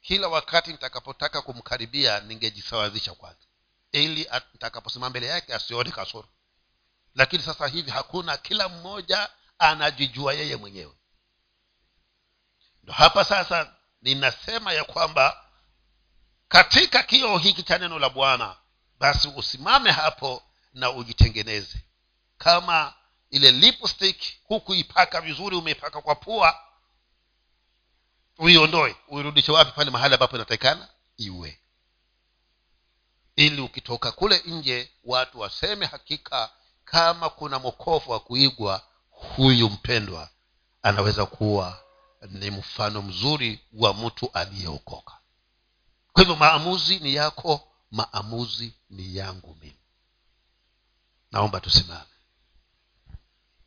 kila 0.00 0.28
wakati 0.28 0.72
nitakapotaka 0.72 1.42
kumkaribia 1.42 2.20
ningejisawazisha 2.20 3.14
kwanza. 3.14 3.46
Ili 3.92 4.28
nitakaposimama 4.52 5.10
mbele 5.10 5.26
yake 5.26 5.54
asione 5.54 5.90
kasoro. 5.90 6.28
Lakini 7.14 7.42
sasa 7.42 7.66
hivi 7.66 7.90
hakuna 7.90 8.36
kila 8.36 8.68
mmoja 8.68 9.28
anajijua 9.58 10.34
yeye 10.34 10.56
mwenyewe. 10.56 10.94
Ndo 12.82 12.92
hapa 12.92 13.24
sasa 13.24 13.74
ninasema 14.02 14.72
ya 14.72 14.84
kwamba 14.84 15.43
katika 16.48 17.02
kioo 17.02 17.38
hiki 17.38 17.62
cha 17.62 17.78
neno 17.78 17.98
la 17.98 18.08
bwana 18.10 18.56
basi 18.98 19.28
usimame 19.36 19.90
hapo 19.90 20.42
na 20.74 20.90
ujitengeneze. 20.90 21.78
Kama 22.38 22.94
ile 23.30 23.50
lipstick 23.50 24.22
hukuipaka 24.44 25.20
vizuri 25.20 25.56
umeipaka 25.56 26.00
kwa 26.02 26.14
pua 26.14 26.60
uiondoe. 28.38 28.96
Uirudishe 29.08 29.52
wapi? 29.52 29.72
Pale 29.72 29.90
mahali 29.90 30.14
ambapo 30.14 30.36
inatakikana 30.36 30.88
iwe. 31.16 31.58
Ili 33.36 33.60
ukitoka 33.60 34.12
kule 34.12 34.42
nje 34.46 34.90
watu 35.04 35.40
waseme 35.40 35.86
hakika 35.86 36.50
kama 36.84 37.30
kuna 37.30 37.58
mokofu 37.58 38.10
wa 38.10 38.20
kuigwa 38.20 38.82
huyu 39.10 39.70
mpendwa 39.70 40.30
anaweza 40.82 41.26
kuwa 41.26 41.80
ni 42.30 42.50
mfano 42.50 43.02
mzuri 43.02 43.60
wa 43.72 43.94
mtu 43.94 44.30
aliyeokoka 44.32 45.18
kwa 46.14 46.22
hivyo 46.22 46.36
maamuzi 46.36 46.98
ni 46.98 47.14
yako 47.14 47.68
maamuzi 47.90 48.74
ni 48.90 49.16
yangu 49.16 49.56
mimi. 49.60 49.76
Naomba 51.32 51.60
tusimame 51.60 52.13